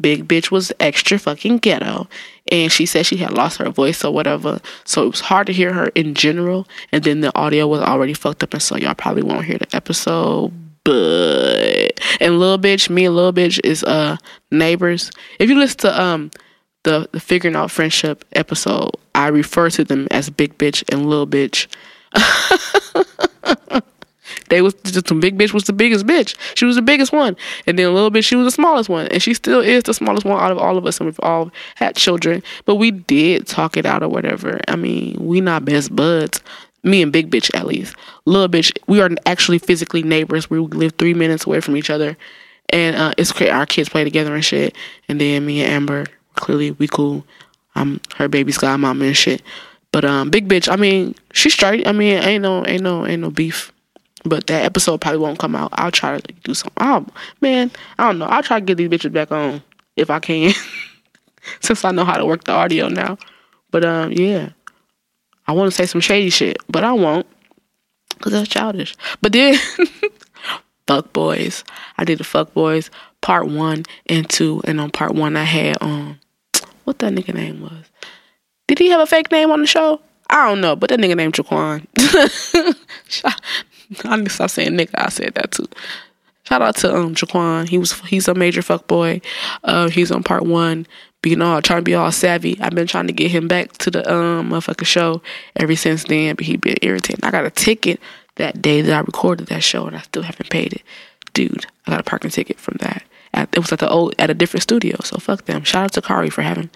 [0.00, 2.08] Big bitch was extra fucking ghetto.
[2.50, 4.60] And she said she had lost her voice or whatever.
[4.84, 6.66] So it was hard to hear her in general.
[6.90, 8.52] And then the audio was already fucked up.
[8.52, 10.52] And so y'all probably won't hear the episode.
[10.82, 14.16] But and little bitch, me and little bitch is uh
[14.50, 15.10] neighbors.
[15.38, 16.30] If you listen to um
[16.82, 21.26] the, the figuring out friendship episode, I refer to them as big bitch and little
[21.26, 21.68] bitch.
[24.48, 26.36] they was just some big bitch was the biggest bitch.
[26.54, 29.06] She was the biggest one, and then a little bit she was the smallest one,
[29.08, 30.98] and she still is the smallest one out of all of us.
[30.98, 34.60] And we've all had children, but we did talk it out or whatever.
[34.68, 36.42] I mean, we not best buds.
[36.82, 37.96] Me and big bitch at least.
[38.26, 40.50] Little bitch, we are actually physically neighbors.
[40.50, 42.16] We live three minutes away from each other,
[42.68, 43.50] and uh, it's great.
[43.50, 44.76] Our kids play together and shit.
[45.08, 46.04] And then me and Amber,
[46.34, 47.24] clearly we cool.
[47.74, 49.42] I'm her baby's godmama and shit.
[49.94, 51.86] But um, big bitch, I mean, she's straight.
[51.86, 53.72] I mean, ain't no, ain't no, ain't no beef.
[54.24, 55.70] But that episode probably won't come out.
[55.74, 56.76] I'll try to do something.
[56.80, 57.06] Oh
[57.40, 58.26] man, I don't know.
[58.26, 59.62] I'll try to get these bitches back on
[59.96, 60.52] if I can,
[61.60, 63.18] since I know how to work the audio now.
[63.70, 64.50] But um, yeah,
[65.46, 67.26] I want to say some shady shit, but I won't,
[68.20, 68.96] cause that's childish.
[69.20, 69.58] But then,
[70.86, 71.64] fuck boys.
[71.98, 75.76] I did the fuck boys part one and two, and on part one I had
[75.80, 76.20] um,
[76.84, 77.84] what that nigga name was.
[78.68, 80.00] Did he have a fake name on the show?
[80.30, 81.86] I don't know, but that nigga named Jaquan.
[84.04, 84.90] I need to stop saying nigga.
[84.94, 85.68] I said that too.
[86.44, 87.68] Shout out to um Jaquan.
[87.68, 89.20] He was he's a major fuck boy.
[89.62, 90.86] Uh, he's on part one,
[91.22, 92.58] being all trying to be all savvy.
[92.60, 95.22] I've been trying to get him back to the um motherfucking show
[95.56, 97.24] ever since then, but he been irritating.
[97.24, 97.98] I got a ticket
[98.36, 100.82] that day that I recorded that show, and I still haven't paid it.
[101.32, 103.02] Dude, I got a parking ticket from that.
[103.32, 105.64] At, it was at the old at a different studio, so fuck them.
[105.64, 106.70] Shout out to Khary for having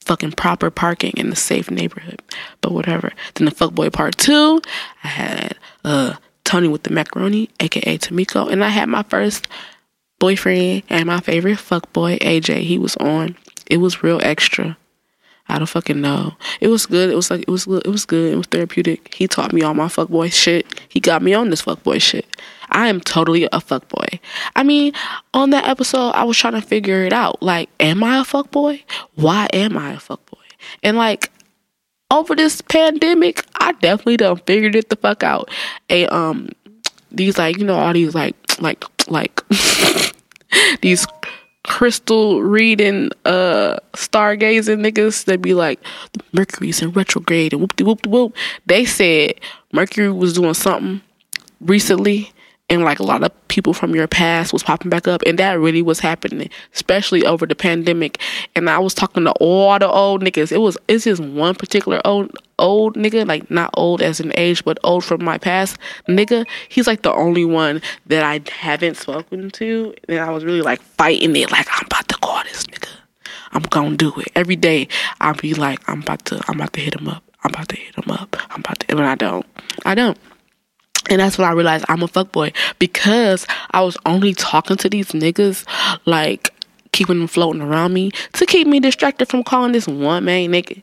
[0.00, 2.20] fucking proper parking in the safe neighborhood.
[2.60, 3.12] But whatever.
[3.34, 4.60] Then the fuckboy part two,
[5.04, 6.14] I had uh
[6.52, 9.48] Tony with the macaroni, aka Tamiko, and I had my first
[10.18, 12.64] boyfriend and my favorite fuck boy AJ.
[12.64, 13.38] He was on.
[13.68, 14.76] It was real extra.
[15.48, 16.34] I don't fucking know.
[16.60, 17.08] It was good.
[17.08, 18.34] It was like it was it was good.
[18.34, 19.14] It was therapeutic.
[19.14, 20.66] He taught me all my fuckboy shit.
[20.90, 22.26] He got me on this fuckboy shit.
[22.68, 24.20] I am totally a fuckboy.
[24.54, 24.92] I mean,
[25.32, 27.42] on that episode, I was trying to figure it out.
[27.42, 28.82] Like, am I a fuckboy?
[29.14, 30.36] Why am I a fuckboy?
[30.82, 31.32] And like,
[32.10, 33.42] over this pandemic,
[33.80, 35.50] Definitely done figured it the fuck out.
[35.90, 36.50] A um,
[37.10, 39.42] these like you know all these like like like
[40.82, 41.06] these
[41.64, 45.80] crystal reading uh stargazing niggas that be like
[46.32, 48.34] Mercury's in retrograde and whoop de whoop de whoop.
[48.66, 49.34] They said
[49.72, 51.00] Mercury was doing something
[51.60, 52.32] recently
[52.72, 55.60] and like a lot of people from your past was popping back up and that
[55.60, 58.18] really was happening especially over the pandemic.
[58.56, 60.50] And i was talking to all the old niggas.
[60.50, 64.64] It was it's just one particular old old nigga like not old as an age
[64.64, 65.76] but old from my past
[66.08, 66.46] nigga.
[66.70, 70.80] He's like the only one that i haven't spoken to and i was really like
[70.80, 72.88] fighting it like i'm about to call this nigga.
[73.52, 74.28] I'm gonna do it.
[74.34, 74.88] Every day
[75.20, 77.22] i'll be like i'm about to i'm about to hit him up.
[77.44, 78.34] I'm about to hit him up.
[78.50, 79.44] I'm about to and i don't
[79.84, 80.16] i don't
[81.10, 85.08] and that's when I realized I'm a fuckboy because I was only talking to these
[85.08, 85.64] niggas,
[86.06, 86.50] like
[86.92, 90.82] keeping them floating around me to keep me distracted from calling this one man nigga.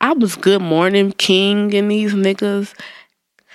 [0.00, 2.74] I was good morning king in these niggas,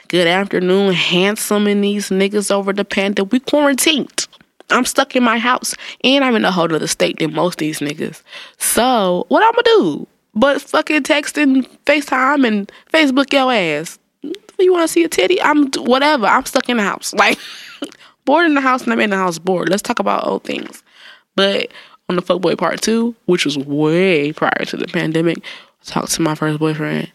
[0.08, 3.32] good afternoon handsome in these niggas over the pandemic.
[3.32, 4.28] We quarantined.
[4.70, 7.60] I'm stuck in my house and I'm in a whole other state than most of
[7.60, 8.24] these niggas.
[8.58, 10.08] So what I'ma do?
[10.34, 14.00] But fucking texting, FaceTime, and Facebook your ass
[14.64, 15.42] you want to see a titty?
[15.42, 16.26] I'm whatever.
[16.26, 17.14] I'm stuck in the house.
[17.14, 17.40] Like
[18.26, 19.70] bored in the house and I'm in the house bored.
[19.70, 20.84] Let's talk about old things.
[21.36, 21.72] But
[22.10, 26.22] on the fuckboy part two, which was way prior to the pandemic, I talked to
[26.22, 27.12] my first boyfriend.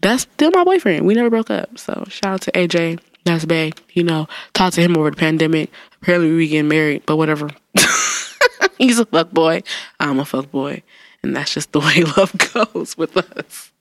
[0.00, 1.06] That's still my boyfriend.
[1.06, 1.78] We never broke up.
[1.78, 3.00] So shout out to AJ.
[3.24, 3.80] That's big.
[3.92, 5.70] You know, talked to him over the pandemic.
[6.00, 7.50] Apparently we getting married, but whatever.
[8.78, 9.62] He's a fuck boy.
[9.98, 10.82] I'm a fuck boy.
[11.22, 13.72] And that's just the way love goes with us.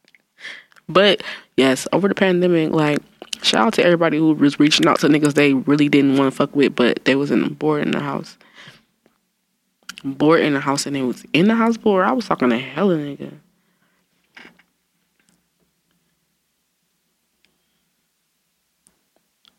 [0.90, 1.22] But
[1.58, 3.00] yes, over the pandemic, like
[3.42, 6.36] shout out to everybody who was reaching out to niggas they really didn't want to
[6.36, 8.38] fuck with, but they was in bored in the house.
[10.04, 12.06] Bored in the house and it was in the house bored.
[12.06, 13.34] I was talking to hella nigga.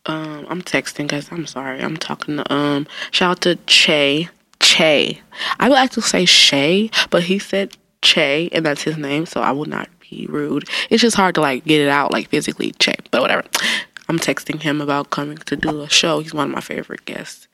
[0.06, 1.28] Um, I'm texting guys.
[1.30, 1.82] I'm sorry.
[1.82, 2.86] I'm talking to um.
[3.10, 4.28] Shout out to Che.
[4.58, 5.20] Che.
[5.60, 9.42] I would like to say Shay, but he said Che, and that's his name, so
[9.42, 10.68] I will not be rude.
[10.90, 13.44] It's just hard to like get it out like physically check, but whatever.
[14.08, 16.20] I'm texting him about coming to do a show.
[16.20, 17.46] He's one of my favorite guests.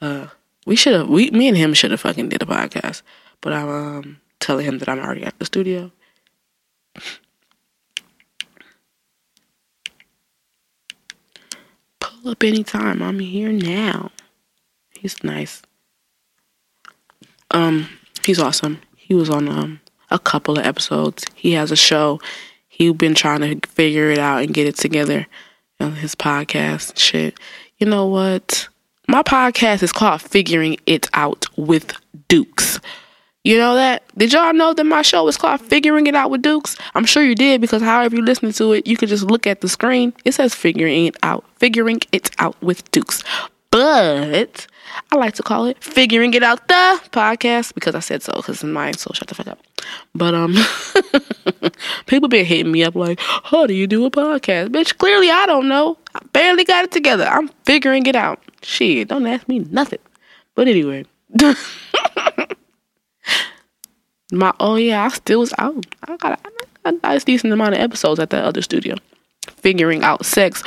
[0.00, 0.26] Uh,
[0.66, 3.02] we should have, we, me and him should have fucking did a podcast,
[3.40, 5.92] but I'm um, telling him that I'm already at the studio.
[12.00, 13.02] Pull up anytime.
[13.02, 14.10] I'm here now.
[14.98, 15.62] He's nice.
[17.52, 17.88] Um,
[18.24, 18.80] He's awesome.
[18.96, 19.80] He was on um
[20.14, 21.26] a couple of episodes.
[21.34, 22.20] He has a show.
[22.68, 25.26] He's been trying to figure it out and get it together
[25.80, 27.38] on his podcast shit.
[27.78, 28.68] You know what?
[29.08, 31.92] My podcast is called Figuring It Out with
[32.28, 32.80] Dukes.
[33.42, 34.04] You know that?
[34.16, 36.76] Did y'all know that my show is called Figuring It Out with Dukes?
[36.94, 39.60] I'm sure you did because however you listen to it, you could just look at
[39.60, 40.14] the screen.
[40.24, 41.44] It says Figuring It Out.
[41.56, 43.22] Figuring It Out with Dukes.
[43.70, 44.66] But
[45.10, 48.56] I like to call it Figuring It Out the podcast because I said so because
[48.56, 49.58] it's mine, so shut the fuck up.
[50.14, 50.56] But um
[52.06, 54.68] people been hitting me up like, how do you do a podcast?
[54.68, 55.98] Bitch, clearly I don't know.
[56.14, 57.24] I barely got it together.
[57.24, 58.40] I'm figuring it out.
[58.62, 60.00] Shit, don't ask me nothing.
[60.54, 61.06] But anyway.
[64.32, 65.84] My oh yeah, I still was out.
[66.08, 66.40] I got
[66.84, 68.96] a, a nice decent amount of episodes at that other studio.
[69.48, 70.62] Figuring out sex.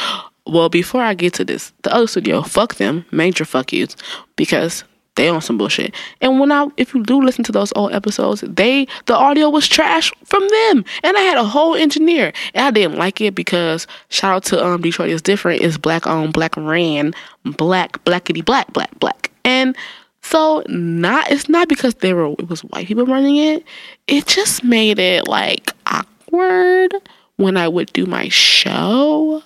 [0.47, 3.95] Well, before I get to this, the other studio, fuck them, major fuck yous,
[4.35, 4.83] because
[5.17, 5.93] they on some bullshit.
[6.21, 9.67] And when I, if you do listen to those old episodes, they the audio was
[9.67, 13.87] trash from them, and I had a whole engineer, and I didn't like it because
[14.09, 18.71] shout out to um Detroit is different, is black owned, black ran, black blackity black
[18.71, 19.75] black black, and
[20.21, 23.65] so not it's not because they were it was white people running it.
[24.07, 26.93] It just made it like awkward
[27.37, 29.41] when I would do my show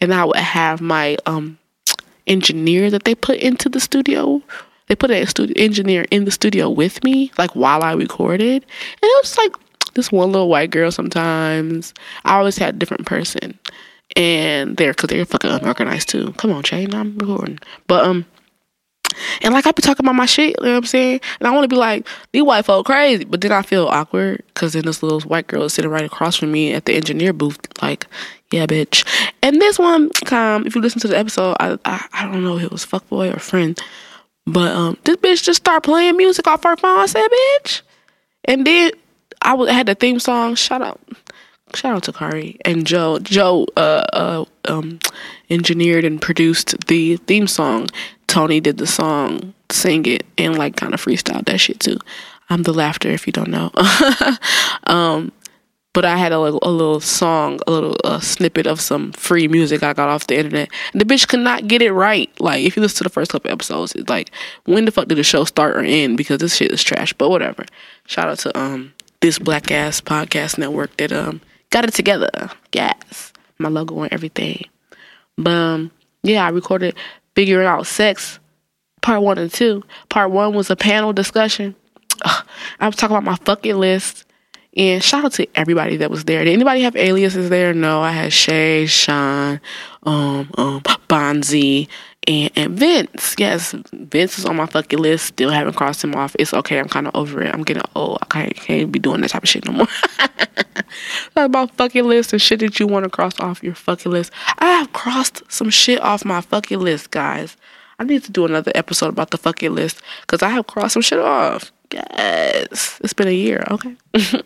[0.00, 1.58] and I would have my um
[2.26, 4.42] engineer that they put into the studio.
[4.88, 8.62] They put a studio engineer in the studio with me, like while I recorded.
[8.62, 9.52] And it was like
[9.94, 11.94] this one little white girl sometimes.
[12.24, 13.58] I always had a different person.
[14.14, 16.32] And they're cause they're fucking unorganized too.
[16.34, 17.58] Come on, Shane, I'm recording.
[17.86, 18.26] But um
[19.42, 21.20] and like I be talking about my shit, you know what I'm saying?
[21.40, 23.24] And I want to be like, these white folk crazy.
[23.24, 26.36] But then I feel awkward because then this little white girl is sitting right across
[26.36, 28.06] from me at the engineer booth, like,
[28.52, 29.06] yeah, bitch.
[29.42, 32.58] And this one, um, if you listen to the episode, I, I, I don't know
[32.58, 33.80] if it was fuckboy or friend,
[34.46, 36.98] but um, this bitch just start playing music off her phone.
[36.98, 37.82] I said, bitch.
[38.44, 38.92] And then
[39.40, 40.54] I was, had the theme song.
[40.54, 41.00] Shout out,
[41.74, 43.18] shout out to Khary and Joe.
[43.20, 44.98] Joe uh, uh, um,
[45.48, 47.88] engineered and produced the theme song.
[48.32, 51.98] Tony did the song, sing it, and like kind of freestyled that shit too.
[52.48, 53.70] I'm the laughter if you don't know.
[54.84, 55.32] um,
[55.92, 59.82] but I had a little, a little song, a little snippet of some free music
[59.82, 60.70] I got off the internet.
[60.94, 62.30] The bitch could not get it right.
[62.40, 64.30] Like, if you listen to the first couple episodes, it's like,
[64.64, 66.16] when the fuck did the show start or end?
[66.16, 67.12] Because this shit is trash.
[67.12, 67.66] But whatever.
[68.06, 72.30] Shout out to um this black ass podcast network that um got it together.
[72.72, 74.64] Yes, my logo and everything.
[75.36, 75.90] But um,
[76.22, 76.96] yeah, I recorded
[77.34, 78.38] figuring out sex
[79.02, 79.82] part one and two.
[80.08, 81.74] Part one was a panel discussion.
[82.24, 82.46] Ugh,
[82.80, 84.24] I was talking about my fucking list.
[84.74, 86.44] And shout out to everybody that was there.
[86.44, 87.74] Did anybody have aliases there?
[87.74, 89.60] No, I had Shay, Sean,
[90.04, 91.88] um, um, Bonzi,
[92.26, 93.34] and, and Vince.
[93.38, 95.26] Yes, Vince is on my fucking list.
[95.26, 96.36] Still haven't crossed him off.
[96.38, 96.78] It's okay.
[96.78, 97.52] I'm kind of over it.
[97.52, 98.18] I'm getting old.
[98.22, 99.88] I can't, can't be doing that type of shit no more.
[101.36, 104.32] About fucking list and shit that you want to cross off your fucking list.
[104.58, 107.56] I have crossed some shit off my fucking list, guys.
[107.98, 111.02] I need to do another episode about the fucking list because I have crossed some
[111.02, 111.70] shit off.
[111.92, 113.64] Yes, it's been a year.
[113.70, 113.96] Okay,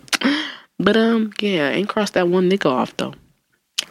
[0.79, 3.15] but um, yeah, ain't crossed that one nigga off though.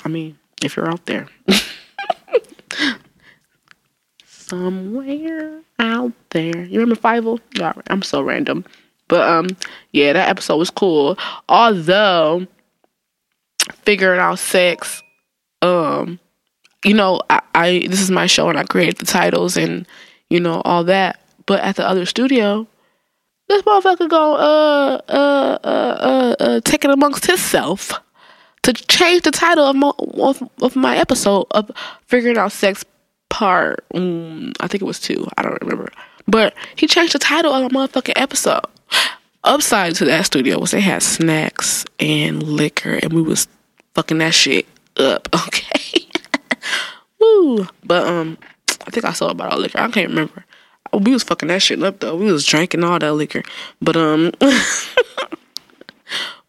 [0.03, 1.27] I mean, if you're out there.
[4.47, 6.65] somewhere out there.
[6.65, 7.39] You remember Fievel?
[7.53, 8.65] Yeah, I'm so random.
[9.07, 9.47] But um,
[9.91, 11.17] yeah, that episode was cool.
[11.49, 12.47] Although
[13.83, 15.03] figuring out sex,
[15.61, 16.19] um,
[16.83, 19.87] you know, I, I this is my show and I created the titles and
[20.29, 21.19] you know all that.
[21.45, 22.67] But at the other studio,
[23.47, 27.93] this motherfucker go uh uh uh uh, uh take it amongst himself
[28.63, 31.69] to change the title of my of, of my episode of
[32.07, 32.83] figuring out sex
[33.35, 33.83] part.
[33.93, 35.27] Um, I think it was two.
[35.37, 35.91] I don't remember.
[36.25, 38.63] But he changed the title of a motherfucking episode.
[39.43, 43.49] Upside to that studio was they had snacks and liquor, and we was
[43.93, 44.65] fucking that shit
[44.97, 45.27] up.
[45.47, 46.07] Okay.
[47.19, 47.67] Woo.
[47.83, 48.37] But um,
[48.87, 49.79] I think I saw about all liquor.
[49.79, 50.45] I can't remember.
[50.93, 52.15] We was fucking that shit up though.
[52.15, 53.43] We was drinking all that liquor.
[53.81, 54.31] But um,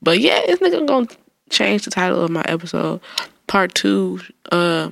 [0.02, 1.08] but yeah, this nigga gonna
[1.50, 3.00] change the title of my episode.
[3.48, 4.20] Part two.
[4.52, 4.90] Uh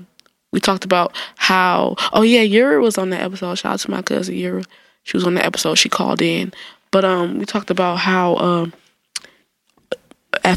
[0.54, 3.56] we talked about how oh yeah Yura was on that episode.
[3.56, 4.62] Shout out to my cousin Yura
[5.02, 6.52] she was on the episode she called in.
[6.92, 8.72] But um we talked about how um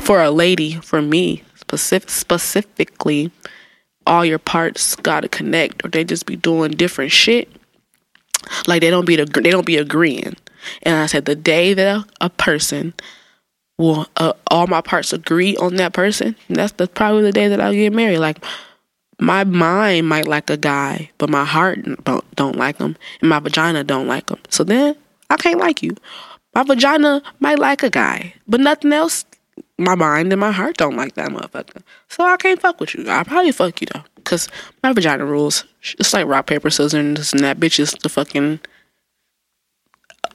[0.02, 3.32] for a lady for me specific, specifically
[4.06, 7.50] all your parts gotta connect or they just be doing different shit.
[8.68, 10.36] Like they don't be they don't be agreeing.
[10.84, 12.93] And i said the day that a, a person
[13.80, 17.60] will uh, all my parts agree on that person that's the probably the day that
[17.60, 18.20] i'll get married.
[18.20, 18.43] Like
[19.20, 23.39] my mind might like a guy, but my heart don't, don't like him, and my
[23.39, 24.39] vagina don't like him.
[24.49, 24.95] So then
[25.30, 25.95] I can't like you.
[26.53, 29.26] My vagina might like a guy, but nothing else.
[29.80, 31.82] My mind and my heart don't like that motherfucker.
[32.09, 33.07] So I can't fuck with you.
[33.07, 34.49] I'll probably fuck you though, cause
[34.84, 35.65] my vagina rules.
[35.99, 38.59] It's like rock paper scissors, and that bitch is the fucking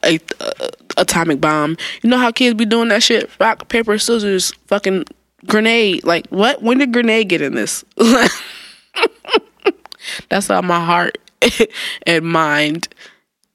[0.05, 1.77] a, uh, atomic bomb.
[2.03, 3.31] You know how kids be doing that shit?
[3.41, 5.05] Rock paper scissors, fucking
[5.47, 6.05] grenade.
[6.05, 6.63] Like what?
[6.63, 7.85] When did grenade get in this?
[10.29, 11.19] That's how my heart
[12.07, 12.89] and mind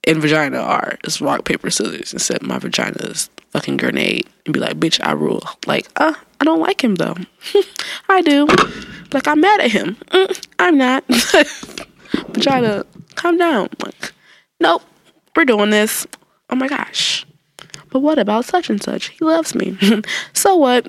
[0.06, 0.98] and vagina are.
[1.04, 2.14] It's rock, paper, scissors.
[2.14, 4.28] Instead, my vagina is fucking grenade.
[4.46, 5.44] And be like, bitch, I rule.
[5.66, 7.16] Like, uh, I don't like him though.
[8.10, 8.48] I do.
[9.14, 9.96] Like, I'm mad at him.
[10.12, 11.04] Mm, I'm not.
[12.34, 12.86] vagina,
[13.16, 13.70] calm down.
[13.84, 14.14] Like,
[14.60, 14.84] nope,
[15.36, 16.08] we're doing this.
[16.50, 17.26] Oh my gosh.
[17.90, 19.10] But what about such and such?
[19.10, 19.78] He loves me.
[20.34, 20.86] so what?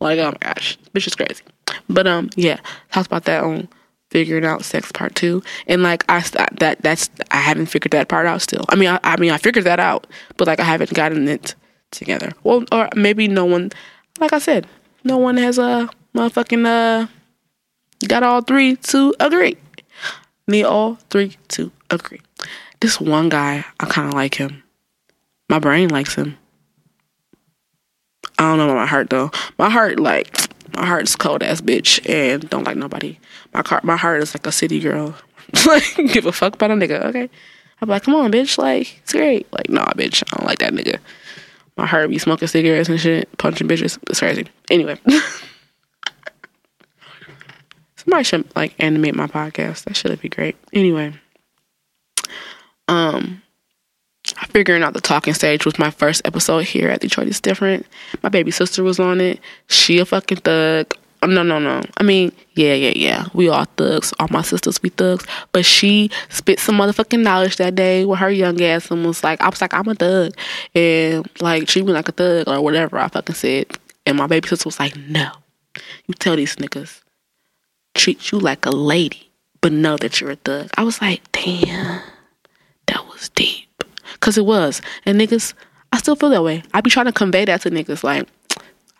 [0.00, 1.42] like, oh my gosh, bitch is crazy.
[1.88, 2.60] But um, yeah,
[2.90, 3.68] talked about that on
[4.12, 5.42] figuring out sex part two.
[5.66, 6.20] And like i
[6.58, 8.64] that that's i haven't figured that part out still.
[8.68, 10.06] I mean I, I mean i figured that out
[10.36, 11.54] but like i haven't gotten it
[11.90, 12.32] together.
[12.44, 13.70] Well or maybe no one
[14.20, 14.66] like i said
[15.02, 17.06] no one has a uh, motherfucking uh
[18.06, 19.56] got all three to agree.
[20.46, 22.20] Need all three to agree.
[22.80, 24.62] This one guy i kind of like him.
[25.48, 26.36] My brain likes him.
[28.38, 29.30] I don't know about my heart though.
[29.58, 30.41] My heart like
[30.76, 33.18] my heart's cold ass bitch and don't like nobody.
[33.52, 35.14] My car, my heart is like a city girl.
[35.66, 37.04] like give a fuck about a nigga.
[37.06, 37.28] Okay,
[37.80, 38.58] I'm like, come on, bitch.
[38.58, 39.52] Like it's great.
[39.52, 40.22] Like nah, bitch.
[40.32, 40.98] I don't like that nigga.
[41.76, 43.98] My heart be smoking cigarettes and shit, punching bitches.
[44.08, 44.46] It's crazy.
[44.70, 44.98] Anyway.
[47.96, 49.84] Somebody should like animate my podcast.
[49.84, 50.56] That should be great.
[50.72, 51.14] Anyway.
[52.88, 53.42] Um
[54.46, 57.86] figuring out the talking stage was my first episode here at Detroit is different.
[58.22, 59.40] My baby sister was on it.
[59.68, 60.94] She a fucking thug.
[61.24, 61.82] Oh, no, no, no.
[61.98, 63.26] I mean, yeah, yeah, yeah.
[63.32, 64.12] We all thugs.
[64.18, 65.24] All my sisters, we thugs.
[65.52, 69.40] But she spit some motherfucking knowledge that day with her young ass and was like,
[69.40, 70.32] I was like, I'm a thug.
[70.74, 73.66] And like, treat me like a thug or whatever I fucking said.
[74.04, 75.30] And my baby sister was like, no.
[76.06, 77.02] You tell these niggas,
[77.94, 79.30] treat you like a lady,
[79.60, 80.70] but know that you're a thug.
[80.76, 82.02] I was like, damn,
[82.86, 83.61] that was deep.
[84.22, 84.80] Cause it was.
[85.04, 85.52] And niggas,
[85.92, 86.62] I still feel that way.
[86.72, 88.04] I be trying to convey that to niggas.
[88.04, 88.28] Like,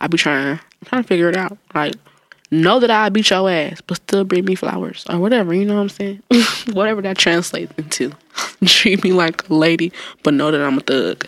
[0.01, 1.57] I be trying, I'm trying to figure it out.
[1.73, 1.95] Like,
[2.51, 5.53] know that I beat your ass, but still bring me flowers or whatever.
[5.53, 6.23] You know what I'm saying?
[6.73, 8.11] whatever that translates into.
[8.65, 9.93] Treat me like a lady,
[10.23, 11.25] but know that I'm a thug.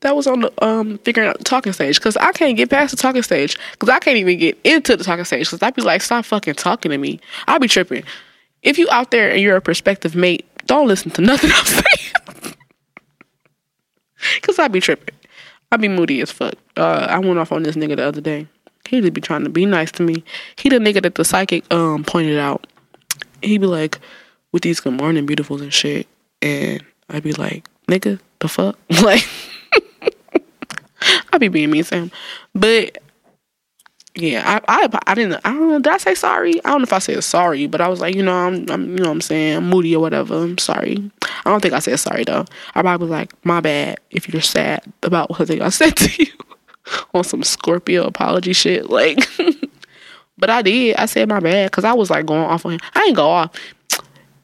[0.00, 2.90] That was on the um figuring out the talking stage because I can't get past
[2.90, 5.82] the talking stage because I can't even get into the talking stage because I'd be
[5.82, 7.20] like, stop fucking talking to me.
[7.46, 8.02] I'll be tripping.
[8.62, 12.54] If you out there and you're a prospective mate, don't listen to nothing I'm saying.
[14.42, 15.14] Cause I be tripping.
[15.70, 16.54] I be moody as fuck.
[16.76, 18.46] Uh, I went off on this nigga the other day.
[18.88, 20.24] He just be trying to be nice to me.
[20.56, 22.66] He the nigga that the psychic um pointed out.
[23.42, 23.98] He be like,
[24.52, 26.06] with these good morning beautifuls and shit.
[26.42, 28.78] And I be like, nigga, the fuck?
[29.02, 29.26] Like
[31.32, 32.10] I be being mean Sam.
[32.54, 32.98] But
[34.20, 36.62] yeah, I, I I didn't I don't know, did I say sorry?
[36.64, 38.96] I don't know if I said sorry, but I was like, you know, I'm, I'm
[38.96, 40.34] you know I'm saying, I'm moody or whatever.
[40.34, 41.10] I'm sorry.
[41.22, 42.44] I don't think I said sorry though.
[42.74, 46.32] I probably was like, my bad if you're sad about what I said to you
[47.14, 48.90] on some Scorpio apology shit.
[48.90, 49.18] Like
[50.38, 50.96] But I did.
[50.96, 52.80] I said my bad because I was like going off on him.
[52.94, 53.50] I ain't go off.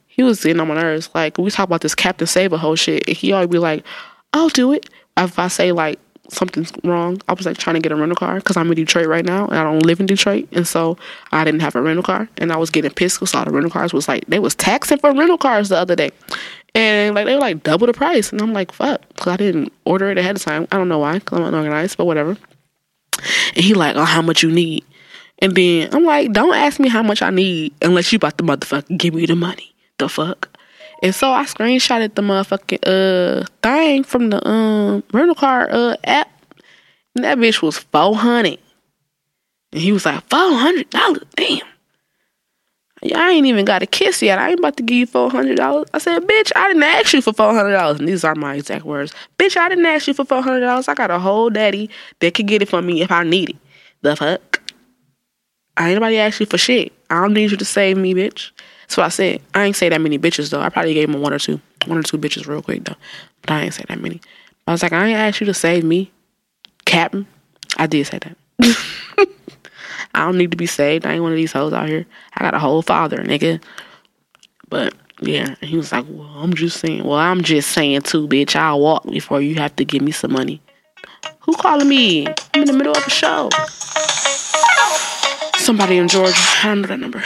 [0.07, 1.09] He was getting on my nerves.
[1.15, 3.85] Like we talk about this Captain Saber whole shit, and he always be like,
[4.33, 5.99] "I'll do it." If I say like
[6.29, 7.21] something's wrong.
[7.27, 9.47] I was like trying to get a rental car because I'm in Detroit right now
[9.47, 10.97] and I don't live in Detroit, and so
[11.31, 13.71] I didn't have a rental car, and I was getting pissed because all the rental
[13.71, 16.11] cars was like they was taxing for rental cars the other day,
[16.73, 19.71] and like they were like double the price, and I'm like fuck, because I didn't
[19.85, 20.67] order it ahead of time.
[20.71, 22.37] I don't know why, because I'm unorganized, but whatever.
[23.55, 24.83] And he like, oh, how much you need?
[25.39, 28.43] And then I'm like, don't ask me how much I need unless you about to
[28.43, 29.73] motherfucking give me the money.
[29.97, 30.49] The fuck.
[31.05, 36.31] And so I screenshotted the motherfucking uh thing from the um rental car uh app.
[37.13, 38.57] And that bitch was four hundred.
[39.71, 41.61] And he was like, four hundred dollars, damn.
[43.13, 44.39] I ain't even got a kiss yet.
[44.39, 45.87] I ain't about to give you four hundred dollars.
[45.93, 47.99] I said, bitch, I didn't ask you for four hundred dollars.
[47.99, 49.13] And these are my exact words.
[49.37, 50.87] Bitch, I didn't ask you for four hundred dollars.
[50.87, 51.87] I got a whole daddy
[52.21, 53.57] that could get it for me if I need it.
[54.01, 54.59] The fuck?
[55.77, 56.93] I ain't nobody ask you for shit.
[57.11, 58.49] I don't need you to save me, bitch.
[58.93, 59.41] What I said.
[59.53, 60.61] I ain't say that many bitches though.
[60.61, 62.95] I probably gave him one or two, one or two bitches real quick though.
[63.41, 64.21] But I ain't say that many.
[64.67, 66.11] I was like, I ain't asked you to save me,
[66.85, 67.27] Captain.
[67.77, 68.37] I did say that.
[70.15, 71.05] I don't need to be saved.
[71.05, 72.05] I ain't one of these hoes out here.
[72.33, 73.61] I got a whole father, nigga.
[74.69, 77.03] But yeah, he was like, Well, I'm just saying.
[77.03, 78.55] Well, I'm just saying too, bitch.
[78.55, 80.61] I'll walk before you have to give me some money.
[81.41, 82.27] Who calling me?
[82.53, 83.49] I'm in the middle of a show.
[85.57, 86.33] Somebody in Georgia.
[86.63, 87.23] I don't know that number.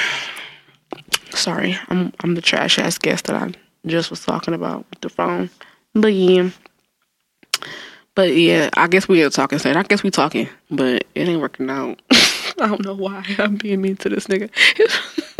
[1.32, 3.52] Sorry, I'm I'm the trash ass guest that I
[3.86, 5.50] just was talking about with the phone.
[5.94, 6.50] But yeah.
[8.16, 9.60] But yeah, I guess we are talking.
[9.60, 12.02] Said I guess we talking, but it ain't working out.
[12.60, 14.50] I don't know why I'm being mean to this nigga.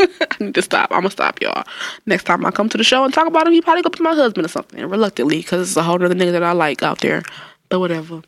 [0.00, 0.90] I need to stop.
[0.90, 1.64] I'm gonna stop y'all.
[2.06, 4.02] Next time I come to the show and talk about him, he probably gonna be
[4.02, 4.86] my husband or something.
[4.88, 7.22] Reluctantly, because it's a whole other nigga that I like out there.
[7.68, 8.22] But whatever.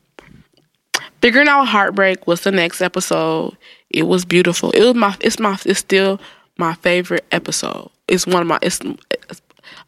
[1.22, 3.56] Figuring out heartbreak was the next episode.
[3.90, 4.70] It was beautiful.
[4.72, 5.16] It was my.
[5.20, 5.58] It's my.
[5.64, 6.20] It's still
[6.58, 7.90] my favorite episode.
[8.08, 8.58] It's one of my.
[8.62, 8.80] It's,
[9.28, 9.42] it's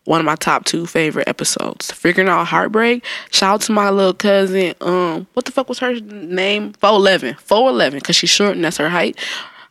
[0.05, 1.91] one of my top two favorite episodes.
[1.91, 3.05] Figuring out heartbreak.
[3.31, 4.75] Shout out to my little cousin.
[4.81, 6.73] Um, what the fuck was her name?
[6.75, 7.35] Four eleven.
[7.35, 8.01] Four eleven.
[8.01, 9.19] Cause she's short and that's her height.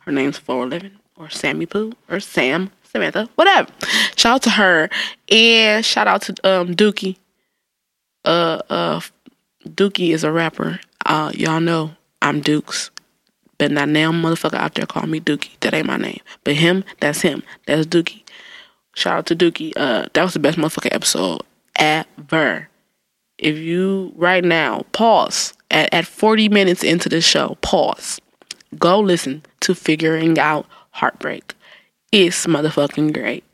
[0.00, 3.28] Her name's four eleven or Sammy Pooh or Sam Samantha.
[3.36, 3.70] Whatever.
[4.16, 4.90] Shout out to her
[5.30, 7.16] and shout out to um Dookie.
[8.24, 9.00] Uh uh,
[9.66, 10.80] Dookie is a rapper.
[11.06, 11.92] Uh, y'all know
[12.22, 12.90] I'm Dukes.
[13.64, 15.58] But not now motherfucker out there call me Dookie.
[15.60, 16.20] That ain't my name.
[16.44, 17.42] But him, that's him.
[17.66, 18.22] That's Dookie.
[18.94, 19.72] Shout out to Dookie.
[19.74, 21.40] Uh, that was the best motherfucking episode
[21.76, 22.68] ever.
[23.38, 28.20] If you right now pause at, at 40 minutes into the show, pause.
[28.78, 31.54] Go listen to Figuring Out Heartbreak.
[32.12, 33.44] It's motherfucking great.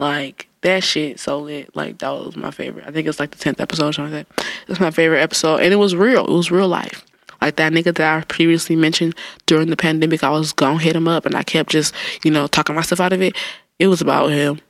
[0.00, 1.76] Like that shit so lit.
[1.76, 2.88] Like that was my favorite.
[2.88, 4.44] I think it's like the tenth episode or something that.
[4.66, 5.60] It's my favorite episode.
[5.60, 6.26] And it was real.
[6.26, 7.06] It was real life.
[7.44, 9.14] Like that nigga that I previously mentioned
[9.44, 12.46] during the pandemic, I was gonna hit him up and I kept just, you know,
[12.46, 13.36] talking myself out of it.
[13.78, 14.60] It was about him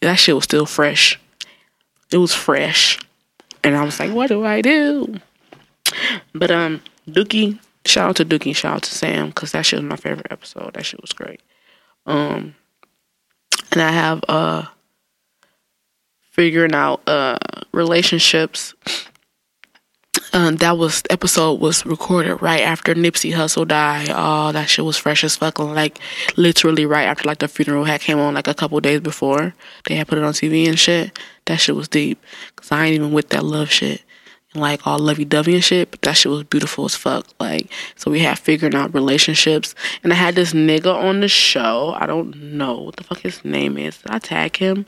[0.00, 1.18] that shit was still fresh.
[2.10, 2.98] It was fresh.
[3.64, 5.14] And I was like, what do I do?
[6.34, 9.88] But um Dookie, shout out to Dookie, shout out to Sam, because that shit was
[9.88, 10.74] my favorite episode.
[10.74, 11.40] That shit was great.
[12.04, 12.56] Um
[13.72, 14.64] and I have uh
[16.32, 17.38] figuring out uh
[17.72, 18.74] relationships
[20.48, 24.08] um, that was episode was recorded right after Nipsey Hussle died.
[24.10, 25.58] Oh, that shit was fresh as fuck.
[25.58, 25.98] Like
[26.36, 29.54] literally right after like the funeral had came on like a couple days before
[29.86, 31.18] they had put it on TV and shit.
[31.46, 32.22] That shit was deep.
[32.56, 34.02] Cause I ain't even with that love shit
[34.52, 35.90] and like all lovey dovey and shit.
[35.90, 37.26] But that shit was beautiful as fuck.
[37.38, 41.94] Like so we had figuring out relationships and I had this nigga on the show.
[41.98, 43.98] I don't know what the fuck his name is.
[43.98, 44.86] Did I tag him?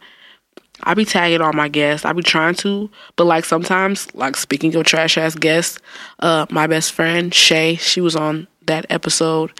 [0.82, 2.04] I be tagging all my guests.
[2.04, 5.78] I be trying to, but like sometimes, like speaking of trash ass guests,
[6.20, 9.52] uh, my best friend Shay, she was on that episode,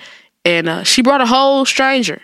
[0.45, 2.23] and uh, she brought a whole stranger,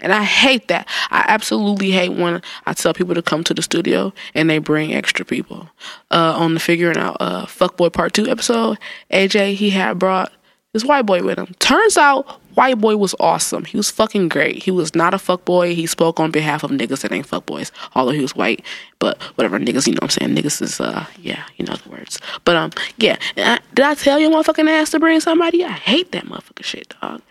[0.00, 0.88] and I hate that.
[1.10, 4.94] I absolutely hate when I tell people to come to the studio and they bring
[4.94, 5.68] extra people.
[6.10, 8.78] Uh, on the figuring out uh, fuckboy part two episode,
[9.10, 10.32] AJ he had brought
[10.72, 11.54] this white boy with him.
[11.58, 13.64] Turns out, white boy was awesome.
[13.64, 14.64] He was fucking great.
[14.64, 15.74] He was not a fuck boy.
[15.74, 18.64] He spoke on behalf of niggas that ain't fuck boys, although he was white.
[18.98, 20.34] But whatever, niggas, you know what I'm saying?
[20.34, 22.18] Niggas is, uh, yeah, you know the words.
[22.44, 23.16] But, um, yeah.
[23.36, 25.64] I, did I tell your motherfucking ass to bring somebody?
[25.64, 27.22] I hate that motherfucking shit, dog.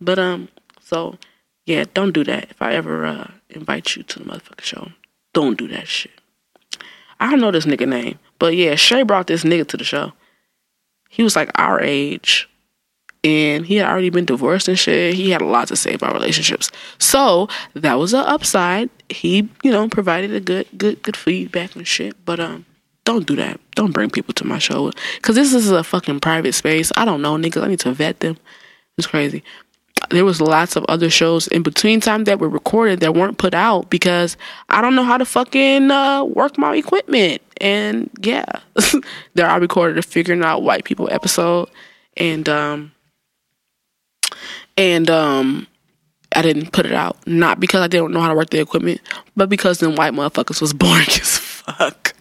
[0.00, 0.48] But, um,
[0.80, 1.16] so,
[1.64, 2.50] yeah, don't do that.
[2.50, 4.88] If I ever, uh, invite you to the motherfucking show,
[5.32, 6.12] don't do that shit.
[7.20, 10.12] I don't know this nigga name, but yeah, Shay brought this nigga to the show.
[11.08, 12.48] He was like our age
[13.24, 15.14] and he had already been divorced and shit.
[15.14, 16.70] He had a lot to say about relationships.
[16.98, 18.90] So that was an upside.
[19.08, 22.16] He, you know, provided a good, good, good feedback and shit.
[22.24, 22.66] But um,
[23.04, 23.60] don't do that.
[23.74, 26.90] Don't bring people to my show because this is a fucking private space.
[26.96, 27.62] I don't know niggas.
[27.62, 28.36] I need to vet them.
[28.98, 29.44] It's crazy.
[30.10, 33.54] There was lots of other shows in between time that were recorded that weren't put
[33.54, 34.36] out because
[34.68, 37.40] I don't know how to fucking uh, work my equipment.
[37.60, 38.44] And yeah,
[39.34, 41.70] there I recorded a figuring out white people episode,
[42.16, 42.92] and um
[44.76, 45.66] and um
[46.34, 47.16] I didn't put it out.
[47.26, 49.00] Not because I didn't know how to work the equipment,
[49.36, 52.14] but because them white motherfuckers was boring as fuck.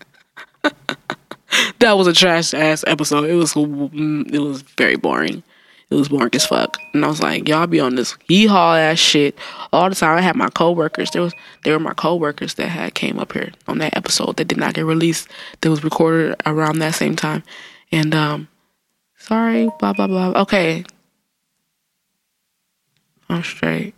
[1.79, 3.29] that was a trash ass episode.
[3.29, 5.43] It was it was very boring.
[5.89, 6.77] It was boring as fuck.
[6.93, 9.37] And I was like, y'all be on this hee haw ass shit
[9.73, 10.17] all the time.
[10.17, 11.11] I had my coworkers.
[11.11, 11.33] There was
[11.63, 14.73] they were my coworkers that had came up here on that episode that did not
[14.73, 15.27] get released.
[15.61, 17.43] That was recorded around that same time.
[17.91, 18.47] And um
[19.17, 20.31] sorry, blah blah blah.
[20.41, 20.85] Okay,
[23.31, 23.93] I'm straight.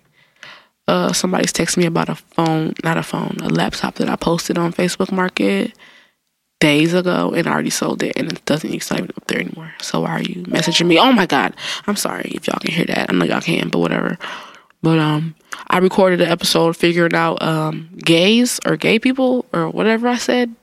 [0.88, 4.58] Uh, somebody's texting me about a phone, not a phone, a laptop that I posted
[4.58, 5.74] on Facebook Market
[6.64, 9.42] days ago and I already sold it and it doesn't it's not even up there
[9.42, 9.74] anymore.
[9.82, 10.98] So why are you messaging me?
[10.98, 11.54] Oh my god.
[11.88, 13.10] I'm sorry if y'all can hear that.
[13.10, 14.18] I know y'all can, but whatever.
[14.82, 15.36] But um
[15.68, 20.56] I recorded an episode figuring out um gays or gay people or whatever I said.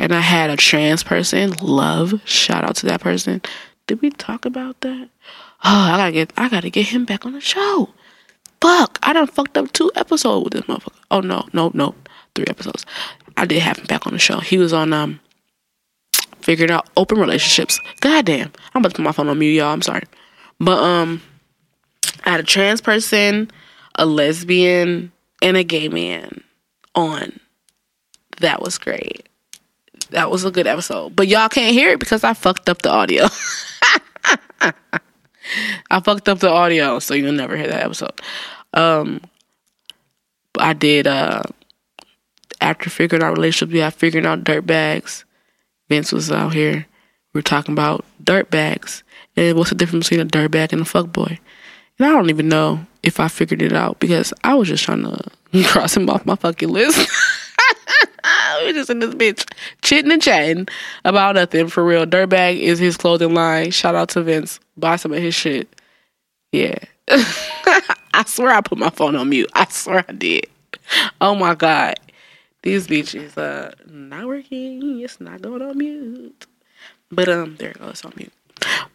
[0.00, 3.40] And I had a trans person, love, shout out to that person.
[3.86, 5.08] Did we talk about that?
[5.64, 7.90] Oh, I gotta get I gotta get him back on the show.
[8.60, 10.98] Fuck, I done fucked up two episodes with this motherfucker.
[11.10, 11.94] Oh no, no, no,
[12.34, 12.84] three episodes.
[13.36, 14.40] I did have him back on the show.
[14.40, 15.20] He was on um
[16.40, 17.80] figuring out open relationships.
[18.00, 19.72] Goddamn, I'm about to put my phone on mute, y'all.
[19.72, 20.04] I'm sorry,
[20.58, 21.22] but um,
[22.24, 23.50] I had a trans person,
[23.94, 26.42] a lesbian, and a gay man
[26.94, 27.38] on.
[28.40, 29.28] That was great.
[30.10, 31.14] that was a good episode.
[31.16, 33.26] But y'all can't hear it because I fucked up the audio.
[35.90, 38.20] I fucked up the audio, so you'll never hear that episode.
[38.72, 39.20] Um,
[40.58, 41.42] I did uh
[42.60, 45.24] after figuring out relationships, we have figuring out dirt bags.
[45.88, 46.86] Vince was out here.
[47.32, 49.02] We were talking about dirt bags
[49.36, 51.38] and what's the difference between a dirt bag and a fuck boy.
[51.98, 55.02] And I don't even know if I figured it out because I was just trying
[55.52, 57.08] to cross him off my fucking list.
[58.72, 59.50] just in this bitch
[59.82, 60.68] chitting and chatting
[61.04, 62.06] about nothing for real.
[62.06, 63.70] Dirtbag is his clothing line.
[63.70, 64.60] Shout out to Vince.
[64.76, 65.68] Buy some of his shit.
[66.52, 66.78] Yeah.
[67.08, 69.50] I swear I put my phone on mute.
[69.54, 70.46] I swear I did.
[71.20, 71.94] Oh my god.
[72.62, 75.00] These bitches uh not working.
[75.00, 76.46] It's not going on mute.
[77.10, 78.32] But um there it goes on mute.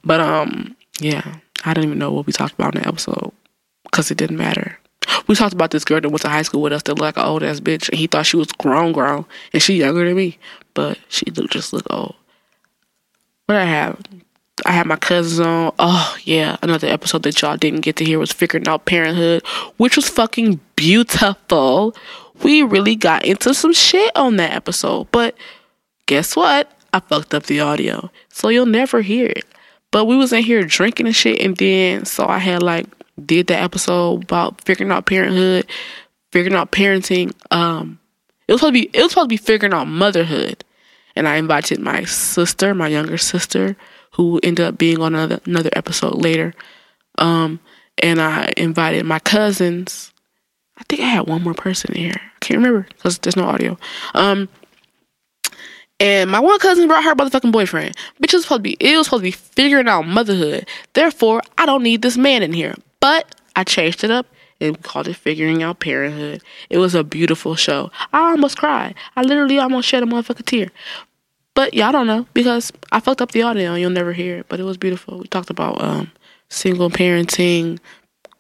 [0.04, 1.38] But um yeah.
[1.66, 3.32] I didn't even know what we talked about in the episode.
[3.92, 4.78] Cause it didn't matter.
[5.28, 7.18] We talked about this girl that went to high school with us that looked like
[7.18, 10.16] an old ass bitch, and he thought she was grown, grown, and she younger than
[10.16, 10.38] me,
[10.74, 12.16] but she looked just look old.
[13.46, 14.02] What I have,
[14.66, 15.74] I had my cousins on.
[15.80, 19.46] Oh yeah, another episode that y'all didn't get to hear was figuring out parenthood,
[19.78, 21.96] which was fucking beautiful.
[22.44, 25.36] We really got into some shit on that episode, but
[26.06, 26.72] guess what?
[26.94, 29.46] I fucked up the audio, so you'll never hear it.
[29.92, 32.88] But we was in here drinking and shit, and then so I had like
[33.24, 35.68] did the episode about figuring out parenthood,
[36.32, 37.34] figuring out parenting.
[37.52, 38.00] Um,
[38.48, 40.64] it was supposed to be it was supposed to be figuring out motherhood,
[41.16, 43.76] and I invited my sister, my younger sister,
[44.12, 46.54] who ended up being on another another episode later.
[47.18, 47.60] Um,
[48.00, 50.12] and I invited my cousins.
[50.78, 52.16] I think I had one more person in here.
[52.20, 53.78] I can't remember because there's no audio.
[54.16, 54.50] Um,
[56.00, 57.96] and my one cousin brought her motherfucking boyfriend.
[58.22, 60.68] Bitch was supposed to be it was supposed to be figuring out motherhood.
[60.94, 62.74] Therefore, I don't need this man in here.
[63.04, 64.28] But I changed it up
[64.62, 66.42] and called it Figuring Out Parenthood.
[66.70, 67.92] It was a beautiful show.
[68.14, 68.96] I almost cried.
[69.18, 70.70] I literally almost shed a motherfucking tear.
[71.54, 74.46] But y'all don't know because I fucked up the audio you'll never hear it.
[74.48, 75.20] But it was beautiful.
[75.20, 76.12] We talked about um,
[76.48, 77.80] single parenting,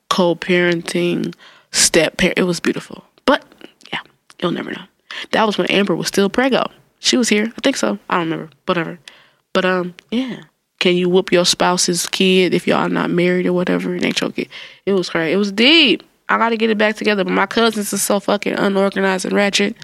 [0.09, 1.36] co parenting,
[1.74, 2.39] step parent.
[2.39, 3.03] It was beautiful.
[3.26, 3.43] But
[3.91, 3.99] yeah,
[4.41, 4.86] you'll never know.
[5.32, 6.72] That was when Amber was still preggo.
[6.99, 7.51] She was here.
[7.57, 7.99] I think so.
[8.09, 8.49] I don't remember.
[8.66, 8.97] Whatever.
[9.51, 10.43] But um, yeah.
[10.84, 13.96] Can you whoop your spouse's kid if y'all not married or whatever?
[13.96, 14.50] It ain't your kid.
[14.86, 15.32] It was crazy.
[15.32, 16.04] It was deep.
[16.28, 17.24] I gotta get it back together.
[17.24, 19.78] But my cousins are so fucking unorganized and ratchet.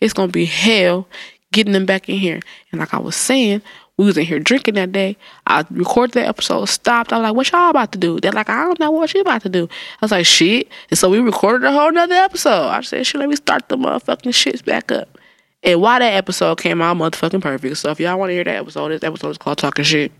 [0.00, 1.08] It's gonna be hell
[1.52, 2.38] getting them back in here.
[2.70, 3.62] And like I was saying,
[3.96, 5.16] we was in here drinking that day.
[5.46, 7.14] I recorded that episode, stopped.
[7.14, 8.20] I was like, what y'all about to do?
[8.20, 9.70] They're like, I don't know what you about to do.
[10.02, 10.68] I was like, shit.
[10.90, 12.68] And so we recorded a whole nother episode.
[12.68, 15.16] I said, shit, let me start the motherfucking shits back up.
[15.62, 17.78] And why that episode came out motherfucking perfect.
[17.78, 20.12] So if y'all want to hear that episode, this episode is called Talking Shit.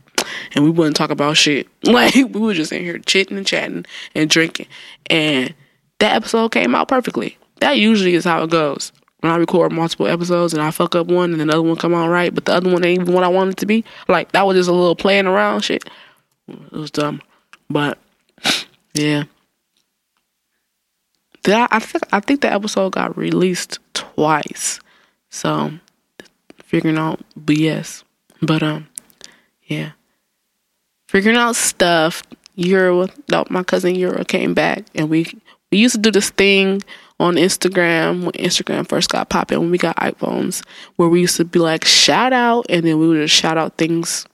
[0.55, 1.69] And we wouldn't talk about shit.
[1.85, 4.67] Like we were just in here chitting and chatting and drinking.
[5.07, 5.55] And
[5.99, 7.37] that episode came out perfectly.
[7.61, 8.93] That usually is how it goes.
[9.21, 12.09] When I record multiple episodes and I fuck up one and another one come out
[12.09, 13.85] right, but the other one ain't even what I wanted to be.
[14.09, 15.85] Like that was just a little playing around shit.
[16.49, 17.23] It was dumb.
[17.71, 17.99] But
[18.95, 19.25] yeah.
[21.45, 24.81] Did I, I think I think the episode got released twice.
[25.31, 25.73] So
[26.59, 28.03] figuring out BS.
[28.41, 28.89] But um
[29.65, 29.93] yeah.
[31.13, 32.23] Figuring out stuff.
[32.55, 35.27] Yura no, my cousin Yura came back and we
[35.71, 36.83] we used to do this thing
[37.21, 40.65] on Instagram when Instagram first got popping when we got iPhones
[40.97, 43.77] where we used to be like shout out and then we would just shout out
[43.77, 44.27] things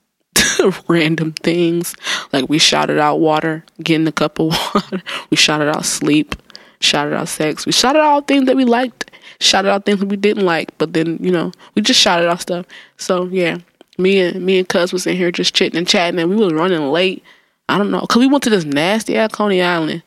[0.89, 1.97] random things.
[2.33, 5.03] Like we shouted out water, getting a cup of water.
[5.31, 6.37] We shouted out sleep,
[6.81, 7.67] shouted out sex.
[7.67, 9.11] We shouted out things that we liked,
[9.41, 10.79] shouted out things that we didn't like.
[10.79, 12.67] But then, you know, we just shouted out stuff.
[12.99, 13.59] So yeah,
[13.99, 16.53] me and me and Cuz was in here just chitting and chatting and we was
[16.53, 17.23] running late.
[17.69, 18.01] I don't know.
[18.03, 20.03] Cause we went to this nasty ass Coney Island.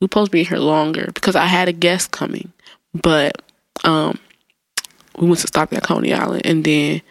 [0.00, 2.52] We supposed to be here longer because I had a guest coming.
[2.94, 3.42] But
[3.84, 4.18] um
[5.18, 7.02] we went to stop at Coney Island and then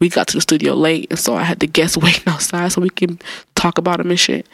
[0.00, 2.80] we got to the studio late and so I had the guest waiting outside so
[2.80, 3.18] we can
[3.54, 4.46] talk about him and shit.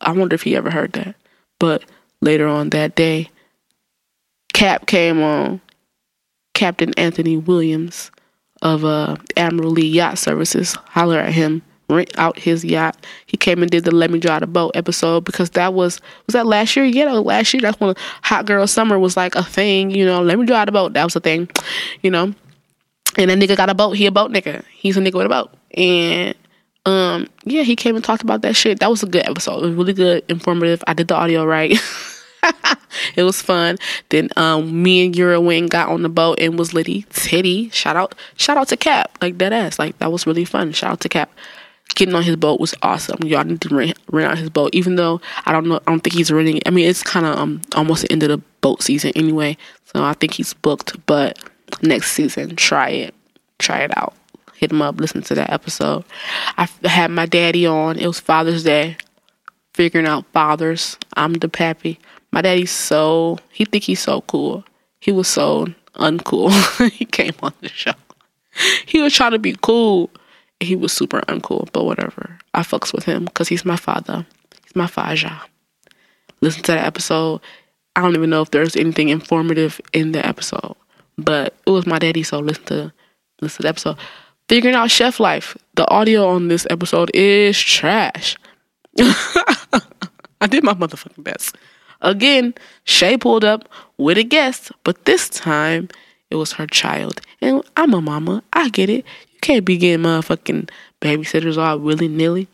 [0.00, 1.16] I wonder if he ever heard that.
[1.58, 1.84] But
[2.20, 3.30] later on that day,
[4.52, 5.60] Cap came on,
[6.54, 8.10] Captain Anthony Williams
[8.62, 10.74] of uh, Admiral Lee Yacht Services.
[10.86, 13.06] Holler at him, rent out his yacht.
[13.26, 16.34] He came and did the Let Me Drive the Boat episode because that was was
[16.34, 16.84] that last year?
[16.84, 17.60] Yeah, last year.
[17.60, 19.90] That's when Hot Girl Summer was like a thing.
[19.90, 20.92] You know, Let Me Drive the Boat.
[20.94, 21.48] That was a thing.
[22.02, 22.34] You know,
[23.16, 23.92] and that nigga got a boat.
[23.92, 24.64] He a boat nigga.
[24.70, 25.54] He's a nigga with a boat.
[25.74, 26.34] And
[26.86, 28.80] um, yeah, he came and talked about that shit.
[28.80, 29.62] That was a good episode.
[29.62, 30.82] It was really good, informative.
[30.86, 31.76] I did the audio right.
[33.16, 33.78] it was fun.
[34.08, 37.70] Then um, me and Yura and got on the boat and was litty titty.
[37.70, 39.78] Shout out, shout out to Cap, like that ass.
[39.78, 40.72] Like that was really fun.
[40.72, 41.30] Shout out to Cap.
[41.94, 43.26] Getting on his boat was awesome.
[43.26, 45.80] Y'all need to rent, rent out his boat, even though I don't know.
[45.86, 46.60] I don't think he's renting.
[46.66, 49.56] I mean, it's kind of um almost the end of the boat season anyway,
[49.92, 51.04] so I think he's booked.
[51.06, 51.38] But
[51.82, 53.14] next season, try it,
[53.58, 54.14] try it out.
[54.54, 56.04] hit him up, listen to that episode.
[56.56, 57.98] I had my daddy on.
[57.98, 58.96] It was Father's Day,
[59.72, 60.98] figuring out fathers.
[61.16, 61.98] I'm the pappy.
[62.32, 64.64] My daddy's so he think he's so cool.
[65.00, 66.50] He was so uncool.
[66.92, 67.92] he came on the show.
[68.86, 70.10] He was trying to be cool.
[70.60, 72.38] He was super uncool, but whatever.
[72.54, 74.26] I fucks with him because he's my father.
[74.64, 75.42] He's my faja.
[76.40, 77.40] Listen to that episode.
[77.94, 80.76] I don't even know if there's anything informative in the episode,
[81.16, 82.92] but it was my daddy, so listen to
[83.40, 83.96] listen to the episode.
[84.48, 85.56] Figuring out chef life.
[85.74, 88.36] The audio on this episode is trash.
[89.00, 91.56] I did my motherfucking best.
[92.00, 95.88] Again, Shay pulled up with a guest, but this time
[96.30, 97.20] it was her child.
[97.40, 98.42] And I'm a mama.
[98.52, 99.04] I get it.
[99.32, 100.70] You can't be getting motherfucking
[101.00, 102.48] babysitters all willy nilly.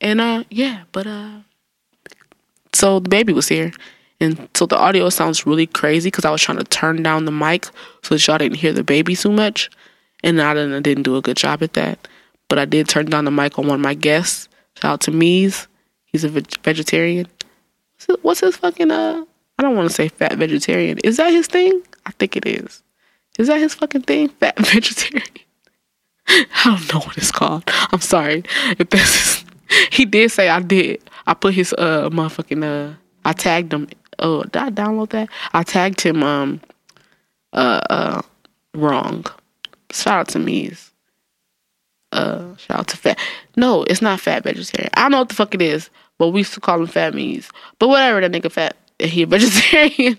[0.00, 1.40] And uh yeah, but uh
[2.72, 3.72] so the baby was here.
[4.20, 7.32] And so the audio sounds really crazy because I was trying to turn down the
[7.32, 7.66] mic
[8.02, 9.70] so that y'all didn't hear the baby too much.
[10.22, 12.08] And I didn't, do a good job at that.
[12.48, 14.48] But I did turn down the mic on one of my guests.
[14.76, 15.66] Shout out to Mies.
[16.06, 17.26] He's a veg- vegetarian.
[18.22, 19.24] What's his, fucking, uh,
[19.58, 20.98] I don't want to say fat vegetarian.
[20.98, 21.82] Is that his thing?
[22.06, 22.82] I think it is.
[23.38, 24.28] Is that his fucking thing?
[24.40, 25.26] Fat vegetarian?
[26.28, 27.64] I don't know what it's called.
[27.92, 28.44] I'm sorry
[28.78, 29.44] if this is.
[29.90, 31.02] He did say I did.
[31.26, 32.94] I put his uh motherfucking uh.
[33.24, 33.88] I tagged him.
[34.18, 35.30] Oh, did I download that?
[35.52, 36.60] I tagged him um
[37.52, 38.22] uh uh
[38.74, 39.24] wrong.
[39.90, 40.92] Shout out to me's.
[42.12, 43.18] Uh, shout out to fat.
[43.56, 44.90] No, it's not fat vegetarian.
[44.94, 47.14] I don't know what the fuck it is, but we used to call him fat
[47.14, 47.50] me's.
[47.78, 48.76] But whatever, that nigga fat.
[48.98, 50.18] He a vegetarian.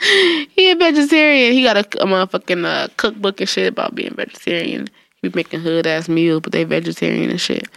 [0.50, 1.52] he a vegetarian.
[1.52, 4.88] He got a, a motherfucking uh, cookbook and shit about being vegetarian.
[5.20, 7.68] He be making hood ass meals, but they vegetarian and shit.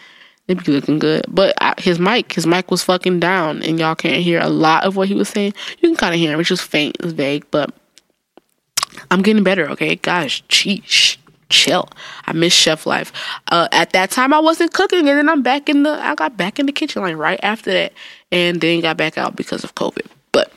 [0.48, 1.26] They be looking good.
[1.28, 4.84] But I, his mic, his mic was fucking down, and y'all can't hear a lot
[4.84, 5.54] of what he was saying.
[5.80, 6.40] You can kind of hear him.
[6.40, 7.74] It's just faint, it's vague, but
[9.12, 9.70] I'm getting better.
[9.72, 11.18] Okay, guys, cheesh.
[11.50, 11.88] Chill.
[12.26, 13.12] I miss chef life.
[13.52, 15.92] Uh, at that time, I wasn't cooking, and then I'm back in the.
[15.92, 17.94] I got back in the kitchen like right after that,
[18.32, 20.06] and then got back out because of COVID.
[20.32, 20.52] But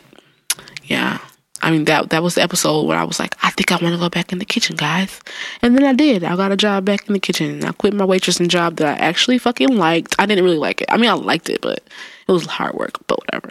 [0.84, 1.18] yeah,
[1.61, 3.95] I mean that that was the episode where I was like, I think I want
[3.95, 5.20] to go back in the kitchen, guys.
[5.61, 6.24] And then I did.
[6.24, 7.64] I got a job back in the kitchen.
[7.64, 10.14] I quit my waitressing job that I actually fucking liked.
[10.18, 10.89] I didn't really like it.
[10.91, 11.80] I mean, I liked it, but
[12.26, 12.99] it was hard work.
[13.07, 13.51] But whatever.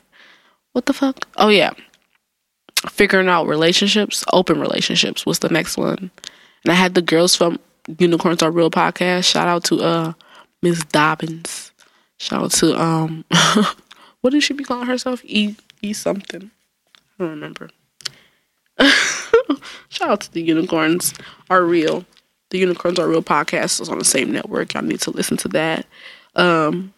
[0.73, 1.27] What the fuck?
[1.37, 1.73] Oh yeah,
[2.89, 6.11] figuring out relationships, open relationships was the next one.
[6.67, 7.59] And I had the girls from
[7.97, 9.23] Unicorns Are Real podcast.
[9.23, 10.11] Shout out to uh
[10.61, 11.71] Miss Dobbins.
[12.17, 13.23] Shout out to um
[14.19, 15.23] what did she be calling herself?
[15.23, 16.51] E E something.
[16.91, 17.69] I don't remember.
[19.87, 21.13] Shout out to the Unicorns
[21.49, 22.03] Are Real.
[22.49, 24.73] The Unicorns Are Real podcast is on the same network.
[24.73, 25.85] Y'all need to listen to that.
[26.35, 26.93] Um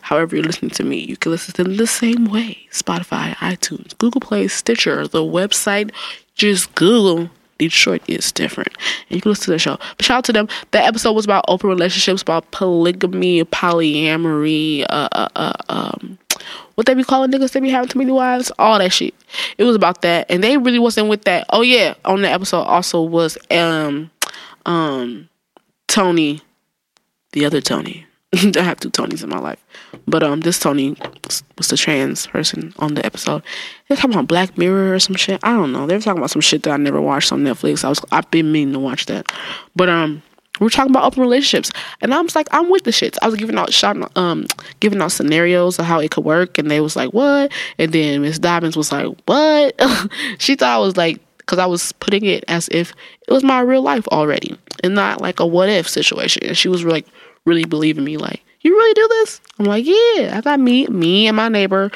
[0.00, 2.56] however you're listening to me, you can listen to them the same way.
[2.70, 5.90] Spotify, iTunes, Google Play, Stitcher, the website.
[6.34, 7.28] Just Google
[7.58, 8.72] Detroit is different.
[9.08, 9.78] And you can listen to the show.
[9.96, 10.48] But shout out to them.
[10.72, 16.18] That episode was about open relationships, about polygamy, polyamory, uh, uh, uh, um,
[16.74, 19.14] what they be calling niggas they be having too many wives, all that shit.
[19.58, 20.26] It was about that.
[20.30, 21.46] And they really wasn't with that.
[21.50, 24.10] Oh yeah, on the episode also was um
[24.66, 25.28] um
[25.86, 26.40] Tony,
[27.32, 28.06] the other Tony.
[28.56, 29.64] I have two Tonys in my life.
[30.06, 30.96] But um this Tony
[31.56, 33.42] was the trans person on the episode.
[33.88, 35.40] They're talking about Black Mirror or some shit.
[35.42, 35.86] I don't know.
[35.86, 37.84] They were talking about some shit that I never watched on Netflix.
[37.84, 39.30] I was I've been meaning to watch that.
[39.76, 40.22] But um
[40.60, 41.70] we we're talking about open relationships.
[42.00, 43.18] And I was like, I'm with the shits.
[43.22, 44.46] I was giving out shot um
[44.80, 47.52] giving out scenarios of how it could work and they was like, What?
[47.78, 49.80] And then Miss Dobbins was like, What?
[50.38, 52.94] she thought I was like because I was putting it as if
[53.28, 56.42] it was my real life already and not like a what if situation.
[56.44, 57.06] And she was like
[57.44, 59.40] really believing me, like, you really do this?
[59.58, 61.90] I'm like, yeah, I got me, me and my neighbor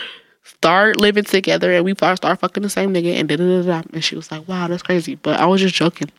[0.44, 3.82] start living together and we start fucking the same nigga and da da da.
[3.92, 5.14] And she was like, wow, that's crazy.
[5.14, 6.11] But I was just joking.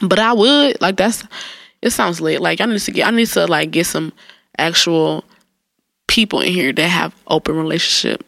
[0.00, 1.24] But I would like that's
[1.82, 2.40] it sounds lit.
[2.40, 4.12] Like I need to get I need to like get some
[4.56, 5.24] actual
[6.06, 8.24] people in here that have open relationship.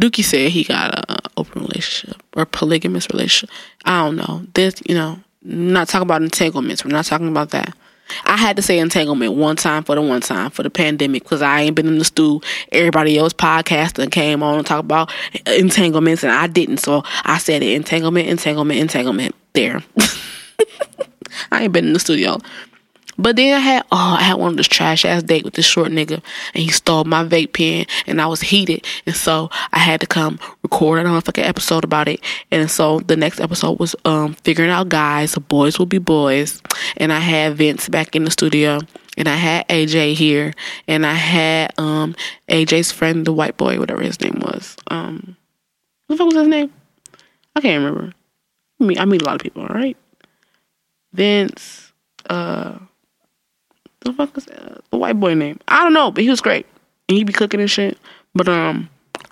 [0.00, 3.54] Dookie said he got a open relationship or polygamous relationship.
[3.84, 4.44] I don't know.
[4.54, 6.84] This, you know, not talking about entanglements.
[6.84, 7.76] We're not talking about that.
[8.24, 11.42] I had to say entanglement one time for the one time for the pandemic because
[11.42, 12.40] I ain't been in the stew.
[12.72, 15.12] Everybody else podcasting came on and talk about
[15.46, 16.78] entanglements and I didn't.
[16.78, 19.34] So I said entanglement, entanglement, entanglement.
[19.52, 19.82] There.
[21.52, 22.38] I ain't been in the studio.
[23.18, 25.66] But then I had oh I had one of this trash ass date with this
[25.66, 26.22] short nigga
[26.54, 28.84] and he stole my vape pen and I was heated.
[29.06, 32.20] And so I had to come record another fucking episode about it.
[32.50, 36.60] And so the next episode was um figuring out guys boys will be boys.
[36.96, 38.80] And I had Vince back in the studio
[39.16, 40.52] and I had AJ here
[40.88, 42.14] and I had um
[42.48, 44.76] AJ's friend the white boy whatever his name was.
[44.88, 45.36] Um
[46.06, 46.72] what the fuck was his name?
[47.56, 48.12] I can't remember.
[48.80, 49.96] I mean I meet a lot of people all right?
[51.12, 51.92] Vince
[52.28, 52.78] uh
[54.04, 55.58] the fuck is uh, the white boy name?
[55.68, 56.66] I don't know, but he was great.
[57.08, 57.98] And he'd be cooking and shit.
[58.34, 58.88] But um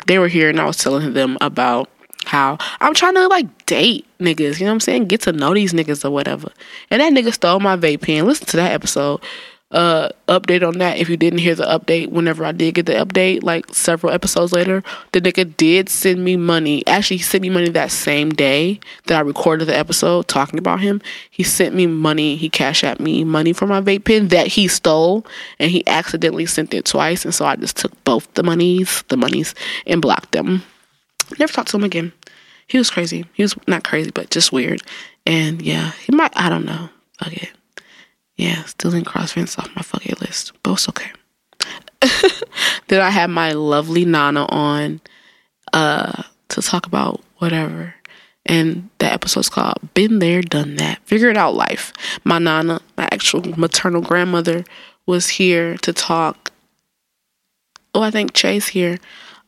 [0.06, 1.88] they were here and I was telling them about
[2.24, 5.06] how I'm trying to like date niggas, you know what I'm saying?
[5.06, 6.50] Get to know these niggas or whatever.
[6.90, 8.26] And that nigga stole my vape pen.
[8.26, 9.20] Listen to that episode.
[9.72, 12.92] Uh update on that if you didn't hear the update whenever I did get the
[12.92, 16.86] update, like several episodes later, the nigga did send me money.
[16.86, 20.80] Actually he sent me money that same day that I recorded the episode talking about
[20.80, 21.02] him.
[21.30, 24.68] He sent me money, he cashed at me money for my vape pen that he
[24.68, 25.26] stole
[25.58, 29.16] and he accidentally sent it twice and so I just took both the monies, the
[29.16, 29.54] monies,
[29.86, 30.62] and blocked them.
[31.38, 32.12] Never talked to him again.
[32.66, 33.26] He was crazy.
[33.34, 34.82] He was not crazy, but just weird.
[35.26, 36.32] And yeah, he might.
[36.34, 36.88] I don't know.
[37.18, 37.50] Fuck it.
[38.36, 41.10] Yeah, still didn't cross Vince off my fuck it list, but it's okay.
[42.88, 45.00] then I had my lovely Nana on
[45.72, 47.94] uh to talk about whatever.
[48.44, 50.98] And the episode's called Been There, Done That.
[51.04, 51.92] Figure it out life.
[52.24, 54.64] My Nana, my actual maternal grandmother,
[55.06, 56.50] was here to talk.
[57.94, 58.98] Oh, I think Chase here.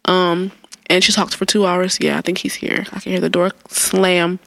[0.04, 0.52] Um,
[0.86, 1.98] and she talked for two hours.
[2.00, 2.84] Yeah, I think he's here.
[2.92, 4.38] I can hear the door slam.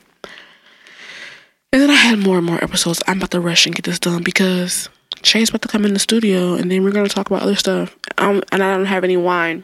[1.78, 3.04] And then I had more and more episodes.
[3.06, 4.90] I'm about to rush and get this done because
[5.22, 7.96] Chase about to come in the studio and then we're gonna talk about other stuff.
[8.18, 9.64] Um, and I don't have any wine.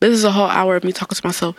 [0.00, 1.54] This is a whole hour of me talking to myself.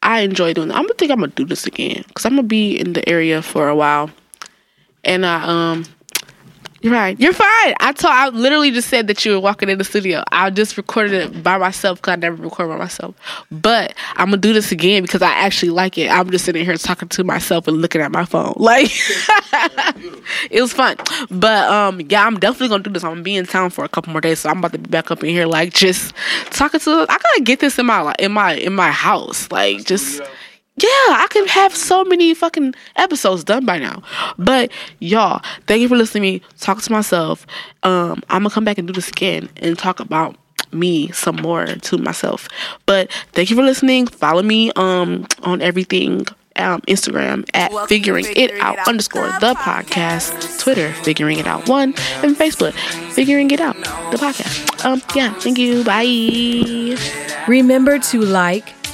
[0.00, 0.76] I enjoy doing that.
[0.76, 3.42] I'm gonna think I'm gonna do this again because I'm gonna be in the area
[3.42, 4.10] for a while.
[5.02, 5.86] And I um
[6.92, 7.18] right.
[7.18, 7.74] You're fine.
[7.80, 8.12] I told.
[8.12, 10.22] I literally just said that you were walking in the studio.
[10.32, 13.14] I just recorded it by myself because I never record by myself.
[13.50, 16.10] But I'm gonna do this again because I actually like it.
[16.10, 18.54] I'm just sitting here talking to myself and looking at my phone.
[18.66, 18.90] Like
[20.50, 20.96] it was fun.
[21.30, 23.04] But um, yeah, I'm definitely gonna do this.
[23.04, 24.90] I'm gonna be in town for a couple more days, so I'm about to be
[24.90, 26.12] back up in here, like just
[26.50, 26.90] talking to.
[27.08, 30.20] I gotta get this in my in my in my house, like just.
[30.78, 34.02] Yeah, I could have so many fucking episodes done by now.
[34.36, 37.46] But y'all, thank you for listening to me talk to myself.
[37.82, 40.36] Um, I'm gonna come back and do this again and talk about
[40.72, 42.48] me some more to myself.
[42.84, 44.06] But thank you for listening.
[44.06, 46.26] Follow me um on everything.
[46.58, 50.90] Um, Instagram at Welcome to figuring it out It Out, underscore the the podcast, Twitter
[51.04, 52.72] figuring it out one, and Facebook
[53.12, 54.82] figuring it out the podcast.
[54.82, 55.84] Um, yeah, thank you.
[55.84, 56.96] Bye.
[57.46, 58.72] Remember to like,